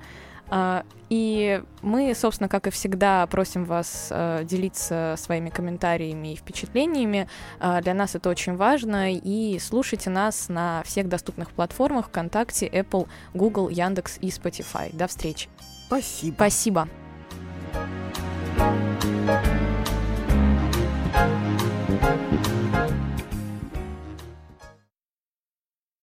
А, 0.49 0.85
и 1.11 1.63
мы, 1.83 2.15
собственно, 2.15 2.49
как 2.49 2.67
и 2.67 2.71
всегда, 2.71 3.27
просим 3.27 3.65
вас 3.65 4.09
э, 4.11 4.45
делиться 4.45 5.15
своими 5.19 5.51
комментариями 5.51 6.33
и 6.33 6.37
впечатлениями. 6.37 7.29
А, 7.61 7.81
для 7.81 7.95
нас 7.95 8.15
это 8.15 8.29
очень 8.29 8.57
важно. 8.57 9.13
И 9.13 9.59
слушайте 9.59 10.11
нас 10.11 10.49
на 10.49 10.83
всех 10.85 11.09
доступных 11.09 11.51
платформах 11.51 12.09
ВКонтакте, 12.09 12.67
Apple, 12.67 13.09
Google, 13.33 13.69
Яндекс 13.69 14.19
и 14.21 14.29
Spotify. 14.29 14.95
До 14.95 15.07
встречи. 15.07 15.49
Спасибо. 15.87 16.35
Спасибо. 16.35 16.89
thank 19.27 19.47
you 19.47 19.64